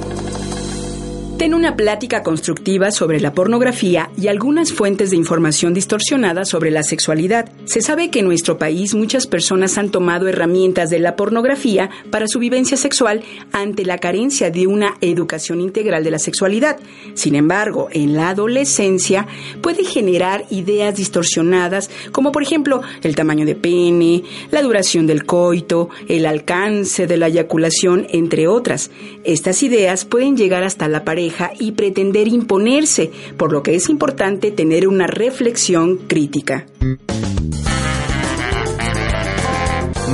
Ten 1.40 1.54
una 1.54 1.74
plática 1.74 2.22
constructiva 2.22 2.90
sobre 2.90 3.18
la 3.18 3.32
pornografía 3.32 4.10
y 4.14 4.28
algunas 4.28 4.74
fuentes 4.74 5.08
de 5.08 5.16
información 5.16 5.72
distorsionada 5.72 6.44
sobre 6.44 6.70
la 6.70 6.82
sexualidad. 6.82 7.48
Se 7.64 7.80
sabe 7.80 8.10
que 8.10 8.18
en 8.18 8.26
nuestro 8.26 8.58
país 8.58 8.94
muchas 8.94 9.26
personas 9.26 9.78
han 9.78 9.88
tomado 9.88 10.28
herramientas 10.28 10.90
de 10.90 10.98
la 10.98 11.16
pornografía 11.16 11.88
para 12.10 12.28
su 12.28 12.40
vivencia 12.40 12.76
sexual 12.76 13.22
ante 13.52 13.86
la 13.86 13.96
carencia 13.96 14.50
de 14.50 14.66
una 14.66 14.98
educación 15.00 15.62
integral 15.62 16.04
de 16.04 16.10
la 16.10 16.18
sexualidad. 16.18 16.76
Sin 17.14 17.34
embargo, 17.34 17.88
en 17.90 18.12
la 18.12 18.28
adolescencia 18.28 19.26
puede 19.62 19.84
generar 19.84 20.44
ideas 20.50 20.94
distorsionadas 20.94 21.88
como 22.12 22.32
por 22.32 22.42
ejemplo 22.42 22.82
el 23.02 23.16
tamaño 23.16 23.46
de 23.46 23.54
pene, 23.54 24.24
la 24.50 24.60
duración 24.60 25.06
del 25.06 25.24
coito, 25.24 25.88
el 26.06 26.26
alcance 26.26 27.06
de 27.06 27.16
la 27.16 27.28
eyaculación, 27.28 28.06
entre 28.10 28.46
otras. 28.46 28.90
Estas 29.24 29.62
ideas 29.62 30.04
pueden 30.04 30.36
llegar 30.36 30.64
hasta 30.64 30.86
la 30.86 31.02
pareja 31.02 31.29
y 31.58 31.72
pretender 31.72 32.28
imponerse, 32.28 33.10
por 33.36 33.52
lo 33.52 33.62
que 33.62 33.74
es 33.74 33.88
importante 33.88 34.50
tener 34.50 34.88
una 34.88 35.06
reflexión 35.06 35.96
crítica. 36.06 36.66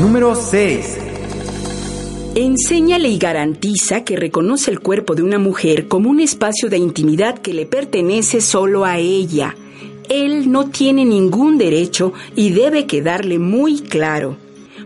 Número 0.00 0.34
6. 0.34 0.98
Enséñale 2.34 3.08
y 3.08 3.16
garantiza 3.16 4.04
que 4.04 4.14
reconoce 4.14 4.70
el 4.70 4.80
cuerpo 4.80 5.14
de 5.14 5.22
una 5.22 5.38
mujer 5.38 5.88
como 5.88 6.10
un 6.10 6.20
espacio 6.20 6.68
de 6.68 6.76
intimidad 6.76 7.38
que 7.38 7.54
le 7.54 7.64
pertenece 7.64 8.42
solo 8.42 8.84
a 8.84 8.98
ella. 8.98 9.56
Él 10.10 10.52
no 10.52 10.68
tiene 10.68 11.06
ningún 11.06 11.56
derecho 11.56 12.12
y 12.34 12.50
debe 12.50 12.86
quedarle 12.86 13.38
muy 13.38 13.80
claro. 13.80 14.36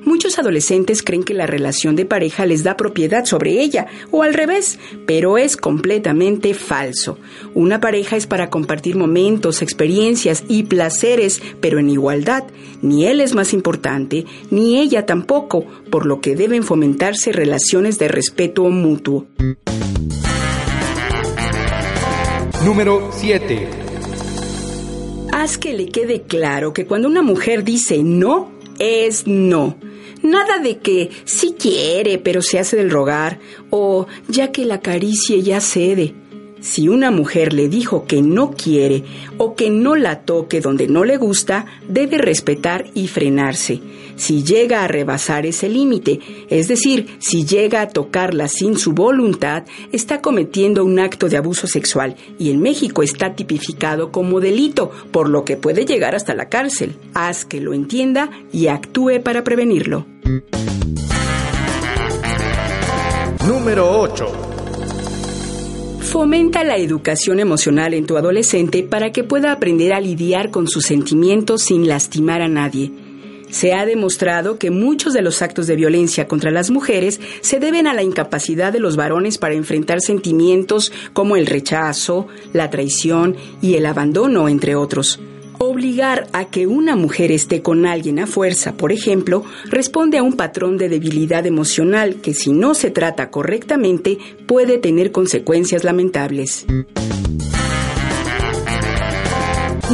Muchos 0.05 0.39
adolescentes 0.39 1.03
creen 1.03 1.25
que 1.25 1.35
la 1.35 1.47
relación 1.47 1.97
de 1.97 2.07
pareja 2.07 2.47
les 2.47 2.63
da 2.63 2.77
propiedad 2.77 3.25
sobre 3.25 3.61
ella, 3.61 3.87
o 4.11 4.23
al 4.23 4.35
revés, 4.35 4.79
pero 5.07 5.39
es 5.39 5.57
completamente 5.57 6.55
falso. 6.55 7.19
Una 7.55 7.81
pareja 7.81 8.17
es 8.17 8.27
para 8.27 8.51
compartir 8.51 8.97
momentos, 8.97 9.63
experiencias 9.63 10.45
y 10.49 10.65
placeres, 10.65 11.43
pero 11.61 11.79
en 11.79 11.91
igualdad. 11.91 12.45
Ni 12.83 13.07
él 13.07 13.21
es 13.21 13.35
más 13.35 13.53
importante, 13.53 14.25
ni 14.51 14.81
ella 14.81 15.07
tampoco, 15.07 15.67
por 15.91 16.07
lo 16.07 16.21
que 16.21 16.35
deben 16.35 16.63
fomentarse 16.63 17.33
relaciones 17.33 17.99
de 17.99 18.09
respeto 18.09 18.65
mutuo. 18.65 19.27
Número 22.65 23.11
7. 23.13 23.69
Haz 25.33 25.57
que 25.57 25.73
le 25.73 25.87
quede 25.87 26.23
claro 26.23 26.73
que 26.73 26.87
cuando 26.87 27.09
una 27.09 27.23
mujer 27.23 27.65
dice 27.65 28.03
no, 28.03 28.53
es 28.79 29.27
no. 29.27 29.77
Nada 30.23 30.59
de 30.59 30.79
que 30.79 31.11
sí 31.25 31.55
quiere, 31.59 32.19
pero 32.19 32.43
se 32.43 32.59
hace 32.59 32.77
del 32.77 32.91
rogar, 32.91 33.39
o 33.71 34.07
ya 34.29 34.53
que 34.53 34.65
la 34.65 34.77
acaricie 34.77 35.43
ya 35.43 35.61
cede. 35.61 36.15
Si 36.61 36.89
una 36.89 37.11
mujer 37.11 37.55
le 37.55 37.69
dijo 37.69 38.05
que 38.05 38.21
no 38.21 38.51
quiere 38.51 39.03
o 39.39 39.55
que 39.55 39.71
no 39.71 39.97
la 39.97 40.21
toque 40.21 40.61
donde 40.61 40.89
no 40.89 41.05
le 41.05 41.17
gusta, 41.17 41.65
debe 41.89 42.19
respetar 42.19 42.85
y 42.95 43.09
frenarse. 43.09 43.81
Si 44.17 44.45
llega 44.45 44.85
a 44.85 44.89
rebasar 44.89 45.47
ese 45.47 45.71
límite, 45.71 46.21
es 46.51 46.69
decir, 46.69 47.17
si 47.19 47.47
llega 47.47 47.81
a 47.81 47.89
tocarla 47.89 48.47
sin 48.49 48.77
su 48.77 48.93
voluntad, 48.93 49.65
está 49.91 50.21
cometiendo 50.21 50.85
un 50.85 50.99
acto 50.99 51.31
de 51.31 51.39
abuso 51.39 51.67
sexual 51.67 52.17
y 52.39 52.51
en 52.51 52.61
México 52.61 53.03
está 53.03 53.35
tipificado 53.35 54.13
como 54.13 54.41
delito, 54.41 54.91
por 55.13 55.31
lo 55.31 55.47
que 55.47 55.57
puede 55.57 55.87
llegar 55.87 56.15
hasta 56.15 56.35
la 56.35 56.51
cárcel. 56.51 56.97
Haz 57.15 57.47
que 57.47 57.63
lo 57.63 57.73
entienda 57.73 58.31
y 58.53 58.67
actúe 58.67 59.23
para 59.23 59.45
prevenirlo. 59.45 60.10
Número 63.47 64.01
8. 64.01 64.27
Fomenta 66.01 66.65
la 66.65 66.77
educación 66.77 67.41
emocional 67.41 67.95
en 67.95 68.07
tu 68.07 68.17
adolescente 68.17 68.83
para 68.83 69.13
que 69.13 69.25
pueda 69.25 69.53
aprender 69.53 69.93
a 69.93 70.01
lidiar 70.01 70.51
con 70.51 70.69
sus 70.69 70.85
sentimientos 70.85 71.63
sin 71.63 71.89
lastimar 71.89 72.43
a 72.43 72.49
nadie. 72.49 72.91
Se 73.51 73.75
ha 73.75 73.85
demostrado 73.85 74.59
que 74.59 74.71
muchos 74.71 75.13
de 75.13 75.23
los 75.23 75.43
actos 75.43 75.67
de 75.67 75.77
violencia 75.77 76.29
contra 76.29 76.53
las 76.53 76.71
mujeres 76.71 77.21
se 77.41 77.59
deben 77.59 77.87
a 77.87 77.95
la 77.95 78.03
incapacidad 78.05 78.73
de 78.73 78.79
los 78.79 78.97
varones 78.97 79.39
para 79.39 79.55
enfrentar 79.55 80.01
sentimientos 80.01 80.93
como 81.13 81.37
el 81.37 81.47
rechazo, 81.47 82.29
la 82.53 82.71
traición 82.71 83.37
y 83.61 83.75
el 83.75 83.87
abandono, 83.87 84.49
entre 84.49 84.77
otros. 84.77 85.19
Obligar 85.63 86.27
a 86.33 86.47
que 86.47 86.67
una 86.67 86.97
mujer 86.97 87.31
esté 87.31 87.61
con 87.61 87.85
alguien 87.85 88.19
a 88.19 88.27
fuerza, 88.27 88.79
por 88.79 88.93
ejemplo, 88.93 89.45
responde 89.67 90.17
a 90.17 90.23
un 90.23 90.33
patrón 90.33 90.79
de 90.79 90.89
debilidad 90.89 91.45
emocional 91.45 92.15
que 92.23 92.33
si 92.33 92.51
no 92.51 92.73
se 92.73 92.91
trata 92.91 93.31
correctamente 93.31 94.17
puede 94.47 94.79
tener 94.79 95.13
consecuencias 95.13 95.85
lamentables. 95.85 96.65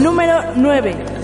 Número 0.01 0.53
9. 0.55 1.16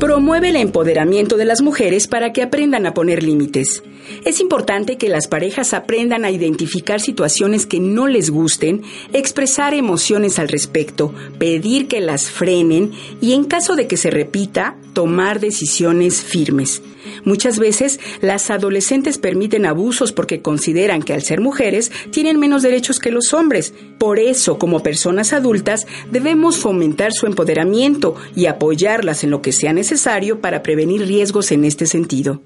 Promueve 0.00 0.48
el 0.48 0.56
empoderamiento 0.56 1.36
de 1.36 1.44
las 1.44 1.60
mujeres 1.60 2.06
para 2.06 2.32
que 2.32 2.42
aprendan 2.42 2.86
a 2.86 2.94
poner 2.94 3.22
límites. 3.22 3.82
Es 4.24 4.40
importante 4.40 4.96
que 4.96 5.10
las 5.10 5.28
parejas 5.28 5.74
aprendan 5.74 6.24
a 6.24 6.30
identificar 6.30 7.02
situaciones 7.02 7.66
que 7.66 7.80
no 7.80 8.06
les 8.08 8.30
gusten, 8.30 8.80
expresar 9.12 9.74
emociones 9.74 10.38
al 10.38 10.48
respecto, 10.48 11.12
pedir 11.38 11.86
que 11.86 12.00
las 12.00 12.30
frenen 12.30 12.92
y 13.20 13.34
en 13.34 13.44
caso 13.44 13.76
de 13.76 13.86
que 13.86 13.98
se 13.98 14.10
repita, 14.10 14.78
tomar 14.94 15.38
decisiones 15.38 16.22
firmes. 16.22 16.80
Muchas 17.24 17.58
veces 17.58 18.00
las 18.20 18.50
adolescentes 18.50 19.18
permiten 19.18 19.66
abusos 19.66 20.12
porque 20.12 20.42
consideran 20.42 21.02
que 21.02 21.14
al 21.14 21.22
ser 21.22 21.40
mujeres 21.40 21.90
tienen 22.10 22.38
menos 22.38 22.62
derechos 22.62 22.98
que 22.98 23.10
los 23.10 23.32
hombres. 23.32 23.74
Por 23.98 24.18
eso, 24.18 24.58
como 24.58 24.82
personas 24.82 25.32
adultas, 25.32 25.86
debemos 26.10 26.58
fomentar 26.58 27.12
su 27.12 27.26
empoderamiento 27.26 28.14
y 28.34 28.46
apoyarlas 28.46 29.24
en 29.24 29.30
lo 29.30 29.42
que 29.42 29.52
sea 29.52 29.72
necesario 29.72 30.40
para 30.40 30.62
prevenir 30.62 31.06
riesgos 31.06 31.52
en 31.52 31.64
este 31.64 31.86
sentido. 31.86 32.42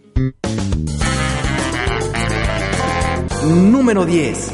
Número 3.44 4.06
10. 4.06 4.52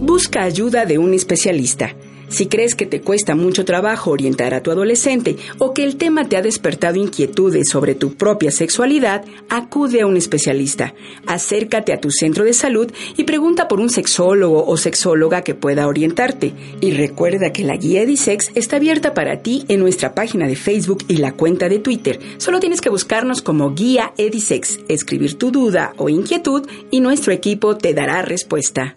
Busca 0.00 0.44
ayuda 0.44 0.86
de 0.86 0.98
un 0.98 1.14
especialista. 1.14 1.96
Si 2.28 2.46
crees 2.46 2.74
que 2.74 2.86
te 2.86 3.00
cuesta 3.00 3.34
mucho 3.34 3.64
trabajo 3.64 4.10
orientar 4.10 4.54
a 4.54 4.62
tu 4.62 4.70
adolescente 4.70 5.36
o 5.58 5.72
que 5.72 5.82
el 5.82 5.96
tema 5.96 6.28
te 6.28 6.36
ha 6.36 6.42
despertado 6.42 6.96
inquietudes 6.96 7.70
sobre 7.70 7.94
tu 7.94 8.14
propia 8.14 8.50
sexualidad, 8.50 9.24
acude 9.48 10.02
a 10.02 10.06
un 10.06 10.16
especialista. 10.16 10.94
Acércate 11.26 11.92
a 11.92 12.00
tu 12.00 12.10
centro 12.10 12.44
de 12.44 12.52
salud 12.52 12.92
y 13.16 13.24
pregunta 13.24 13.66
por 13.66 13.80
un 13.80 13.88
sexólogo 13.88 14.66
o 14.66 14.76
sexóloga 14.76 15.42
que 15.42 15.54
pueda 15.54 15.86
orientarte. 15.86 16.52
Y 16.80 16.92
recuerda 16.92 17.52
que 17.52 17.64
la 17.64 17.76
guía 17.76 18.02
Edisex 18.02 18.50
está 18.54 18.76
abierta 18.76 19.14
para 19.14 19.42
ti 19.42 19.64
en 19.68 19.80
nuestra 19.80 20.14
página 20.14 20.46
de 20.46 20.56
Facebook 20.56 21.04
y 21.08 21.16
la 21.16 21.32
cuenta 21.32 21.68
de 21.68 21.78
Twitter. 21.78 22.20
Solo 22.36 22.60
tienes 22.60 22.80
que 22.80 22.90
buscarnos 22.90 23.42
como 23.42 23.74
guía 23.74 24.12
Edisex, 24.18 24.80
escribir 24.88 25.38
tu 25.38 25.50
duda 25.50 25.94
o 25.96 26.08
inquietud 26.08 26.66
y 26.90 27.00
nuestro 27.00 27.32
equipo 27.32 27.76
te 27.76 27.94
dará 27.94 28.22
respuesta. 28.22 28.96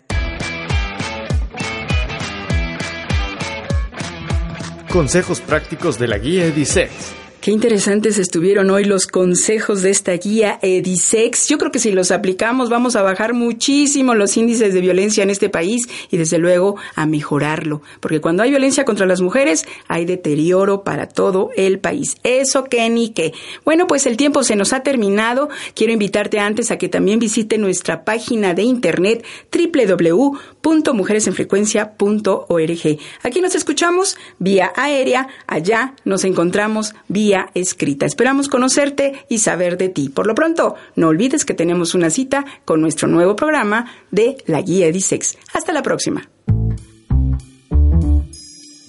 Consejos 4.91 5.39
prácticos 5.39 5.97
de 5.97 6.09
la 6.09 6.17
guía 6.17 6.45
Edisex. 6.45 7.21
Qué 7.41 7.49
interesantes 7.49 8.19
estuvieron 8.19 8.69
hoy 8.69 8.83
los 8.83 9.07
consejos 9.07 9.81
de 9.81 9.89
esta 9.89 10.11
guía 10.11 10.59
Edisex. 10.61 11.47
Yo 11.47 11.57
creo 11.57 11.71
que 11.71 11.79
si 11.79 11.91
los 11.91 12.11
aplicamos 12.11 12.69
vamos 12.69 12.95
a 12.95 13.01
bajar 13.01 13.33
muchísimo 13.33 14.13
los 14.13 14.37
índices 14.37 14.75
de 14.75 14.79
violencia 14.81 15.23
en 15.23 15.31
este 15.31 15.49
país 15.49 15.89
y 16.11 16.17
desde 16.17 16.37
luego 16.37 16.75
a 16.93 17.07
mejorarlo. 17.07 17.81
Porque 17.99 18.21
cuando 18.21 18.43
hay 18.43 18.51
violencia 18.51 18.85
contra 18.85 19.07
las 19.07 19.21
mujeres 19.21 19.65
hay 19.87 20.05
deterioro 20.05 20.83
para 20.83 21.07
todo 21.07 21.49
el 21.55 21.79
país. 21.79 22.17
Eso 22.21 22.65
que 22.65 22.87
ni 22.91 23.09
que. 23.09 23.33
Bueno, 23.65 23.87
pues 23.87 24.05
el 24.05 24.17
tiempo 24.17 24.43
se 24.43 24.55
nos 24.55 24.71
ha 24.71 24.83
terminado. 24.83 25.49
Quiero 25.73 25.93
invitarte 25.93 26.37
antes 26.37 26.69
a 26.69 26.77
que 26.77 26.89
también 26.89 27.17
visite 27.17 27.57
nuestra 27.57 28.03
página 28.03 28.53
de 28.53 28.61
internet 28.61 29.25
www.mujeresenfrecuencia.org. 30.61 32.99
Aquí 33.23 33.41
nos 33.41 33.55
escuchamos 33.55 34.17
vía 34.39 34.71
aérea, 34.75 35.27
allá 35.47 35.95
nos 36.05 36.23
encontramos 36.23 36.93
vía 37.07 37.49
escrita. 37.53 38.05
Esperamos 38.05 38.47
conocerte 38.47 39.25
y 39.29 39.39
saber 39.39 39.77
de 39.77 39.89
ti. 39.89 40.09
Por 40.09 40.27
lo 40.27 40.35
pronto, 40.35 40.75
no 40.95 41.07
olvides 41.09 41.45
que 41.45 41.53
tenemos 41.53 41.95
una 41.95 42.09
cita 42.09 42.45
con 42.65 42.81
nuestro 42.81 43.07
nuevo 43.07 43.35
programa 43.35 43.91
de 44.11 44.37
la 44.45 44.61
Guía 44.61 44.87
Edisex. 44.87 45.37
Hasta 45.53 45.73
la 45.73 45.83
próxima. 45.83 46.29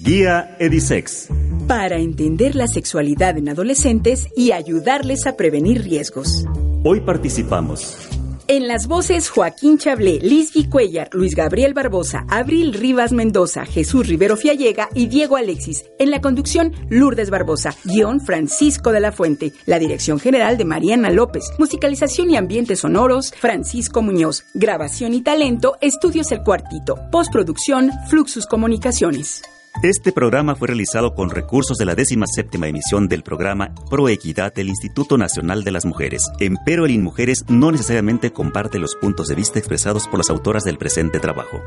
Guía 0.01 0.57
Edisex. 0.59 1.29
Para 1.69 1.99
entender 1.99 2.57
la 2.57 2.67
sexualidad 2.67 3.39
en 3.39 3.49
adolescentes 3.49 4.27
y 4.37 4.51
ayudarles 4.51 5.27
a 5.27 5.37
prevenir 5.37 5.83
riesgos. 5.83 6.45
Hoy 6.83 7.01
participamos 7.01 8.12
en 8.53 8.69
las 8.69 8.87
voces 8.87 9.31
Joaquín 9.31 9.79
Chablé, 9.79 10.19
Lisby 10.21 10.69
Cuellar, 10.69 11.09
Luis 11.13 11.35
Gabriel 11.35 11.73
Barbosa, 11.73 12.27
Abril 12.29 12.75
Rivas 12.75 13.11
Mendoza, 13.11 13.65
Jesús 13.65 14.07
Rivero 14.07 14.37
Fiallega 14.37 14.91
y 14.95 15.07
Diego 15.07 15.37
Alexis. 15.37 15.87
En 15.99 16.11
la 16.11 16.21
conducción 16.21 16.75
Lourdes 16.91 17.31
Barbosa, 17.31 17.75
guion 17.85 18.21
Francisco 18.21 18.93
de 18.93 19.01
la 19.01 19.11
Fuente. 19.11 19.55
La 19.65 19.79
dirección 19.79 20.21
general 20.21 20.59
de 20.59 20.67
Mariana 20.67 21.09
López. 21.09 21.45
Musicalización 21.59 22.29
y 22.29 22.37
ambientes 22.37 22.81
sonoros 22.81 23.33
Francisco 23.33 24.03
Muñoz. 24.03 24.45
Grabación 24.53 25.15
y 25.15 25.23
talento 25.23 25.79
Estudios 25.81 26.31
El 26.31 26.43
Cuartito. 26.43 26.99
Postproducción 27.11 27.91
Fluxus 28.11 28.45
Comunicaciones. 28.45 29.41
Este 29.81 30.13
programa 30.13 30.55
fue 30.55 30.69
realizado 30.69 31.15
con 31.15 31.31
recursos 31.31 31.77
de 31.77 31.87
la 31.87 31.97
17 31.97 32.57
emisión 32.69 33.09
del 33.09 33.25
programa 33.25 33.75
Pro 33.91 34.09
Equidad 34.09 34.55
del 34.55 34.69
Instituto 34.69 35.19
Nacional 35.19 35.65
de 35.65 35.73
las 35.73 35.85
Mujeres. 35.85 36.31
Empero 36.39 36.85
el 36.85 36.93
InMujeres 36.93 37.47
no 37.49 37.73
necesariamente 37.73 38.33
comparte 38.33 38.79
los 38.79 38.95
puntos 38.95 39.27
de 39.27 39.35
vista 39.35 39.59
expresados 39.59 40.07
por 40.07 40.19
las 40.19 40.31
autoras 40.31 40.63
del 40.63 40.79
presente 40.79 41.19
trabajo. 41.19 41.61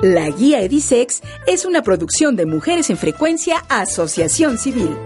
La 0.00 0.30
guía 0.30 0.62
Edisex 0.62 1.20
es 1.46 1.66
una 1.66 1.82
producción 1.82 2.36
de 2.36 2.46
Mujeres 2.46 2.88
en 2.88 2.96
Frecuencia 2.96 3.58
Asociación 3.68 4.56
Civil. 4.56 4.96